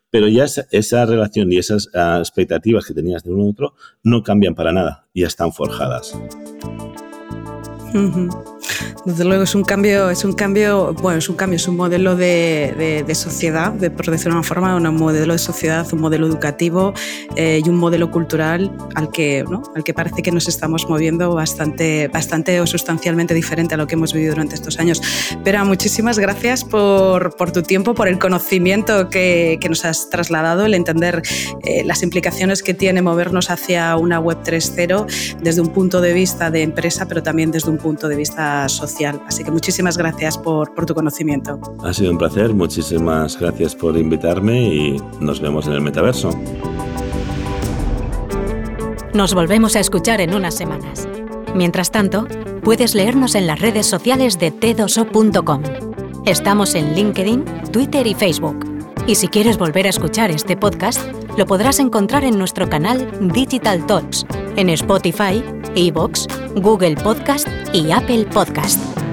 Pero 0.09 0.27
ya 0.27 0.45
esa, 0.45 0.65
esa, 0.71 1.05
relación 1.05 1.51
y 1.51 1.57
esas 1.57 1.87
uh, 1.93 2.19
expectativas 2.19 2.85
que 2.85 2.93
tenías 2.93 3.23
de 3.23 3.31
uno 3.31 3.45
u 3.45 3.49
otro 3.49 3.75
no 4.03 4.23
cambian 4.23 4.55
para 4.55 4.71
nada, 4.71 5.07
ya 5.13 5.27
están 5.27 5.53
forjadas. 5.53 6.17
Desde 9.05 9.23
luego 9.23 9.43
es 9.43 9.53
un 9.53 9.63
cambio, 9.63 10.09
es 10.09 10.25
un 10.25 10.33
cambio, 10.33 10.91
bueno, 10.95 11.19
es 11.19 11.29
un 11.29 11.35
cambio, 11.35 11.57
es 11.57 11.67
un 11.67 11.75
modelo 11.75 12.15
de, 12.15 12.73
de, 12.75 13.03
de 13.03 13.15
sociedad, 13.15 13.71
de, 13.71 13.91
por 13.91 14.07
decirlo 14.07 14.33
de 14.33 14.39
una 14.39 14.47
forma, 14.47 14.75
un 14.75 14.95
modelo 14.95 15.33
de 15.33 15.37
sociedad, 15.37 15.85
un 15.93 16.01
modelo 16.01 16.25
educativo 16.25 16.91
eh, 17.35 17.61
y 17.63 17.69
un 17.69 17.75
modelo 17.75 18.09
cultural 18.09 18.75
al 18.95 19.11
que, 19.11 19.45
¿no? 19.47 19.61
al 19.75 19.83
que 19.83 19.93
parece 19.93 20.23
que 20.23 20.31
nos 20.31 20.47
estamos 20.47 20.89
moviendo 20.89 21.35
bastante, 21.35 22.07
bastante 22.07 22.59
o 22.61 22.65
sustancialmente 22.65 23.35
diferente 23.35 23.75
a 23.75 23.77
lo 23.77 23.85
que 23.85 23.93
hemos 23.93 24.11
vivido 24.11 24.31
durante 24.31 24.55
estos 24.55 24.79
años. 24.79 24.99
Pero 25.43 25.63
muchísimas 25.65 26.17
gracias 26.17 26.63
por, 26.63 27.35
por 27.35 27.51
tu 27.51 27.61
tiempo, 27.61 27.93
por 27.93 28.07
el 28.07 28.17
conocimiento 28.17 29.11
que, 29.11 29.59
que 29.61 29.69
nos 29.69 29.85
has 29.85 30.09
trasladado, 30.09 30.65
el 30.65 30.73
entender 30.73 31.21
eh, 31.63 31.83
las 31.83 32.01
implicaciones 32.01 32.63
que 32.63 32.73
tiene 32.73 33.03
movernos 33.03 33.51
hacia 33.51 33.95
una 33.97 34.19
web 34.19 34.39
3.0 34.43 35.37
desde 35.43 35.61
un 35.61 35.69
punto 35.69 36.01
de 36.01 36.11
vista 36.13 36.49
de 36.49 36.63
empresa, 36.63 37.05
pero 37.07 37.21
también 37.21 37.51
desde 37.51 37.69
un 37.69 37.77
punto 37.77 38.07
de 38.07 38.15
vista 38.15 38.67
social. 38.67 38.94
Así 39.27 39.43
que 39.43 39.51
muchísimas 39.51 39.97
gracias 39.97 40.37
por, 40.37 40.73
por 40.73 40.85
tu 40.85 40.93
conocimiento. 40.93 41.59
Ha 41.83 41.93
sido 41.93 42.11
un 42.11 42.17
placer, 42.17 42.53
muchísimas 42.53 43.37
gracias 43.39 43.75
por 43.75 43.97
invitarme 43.97 44.73
y 44.73 45.01
nos 45.19 45.41
vemos 45.41 45.67
en 45.67 45.73
el 45.73 45.81
metaverso. 45.81 46.29
Nos 49.13 49.33
volvemos 49.33 49.75
a 49.75 49.79
escuchar 49.79 50.21
en 50.21 50.33
unas 50.33 50.55
semanas. 50.55 51.07
Mientras 51.55 51.91
tanto, 51.91 52.27
puedes 52.63 52.95
leernos 52.95 53.35
en 53.35 53.47
las 53.47 53.59
redes 53.59 53.85
sociales 53.85 54.39
de 54.39 54.51
t2o.com. 54.51 55.63
Estamos 56.25 56.75
en 56.75 56.95
LinkedIn, 56.95 57.45
Twitter 57.71 58.07
y 58.07 58.13
Facebook. 58.13 58.65
Y 59.07 59.15
si 59.15 59.27
quieres 59.27 59.57
volver 59.57 59.85
a 59.85 59.89
escuchar 59.89 60.31
este 60.31 60.57
podcast, 60.57 60.99
lo 61.37 61.45
podrás 61.45 61.79
encontrar 61.79 62.23
en 62.23 62.37
nuestro 62.37 62.67
canal 62.67 63.07
Digital 63.31 63.85
Talks, 63.85 64.25
en 64.55 64.69
Spotify, 64.69 65.43
Evox, 65.75 66.27
Google 66.55 66.95
Podcast 66.95 67.47
y 67.73 67.91
Apple 67.91 68.25
Podcast. 68.25 69.04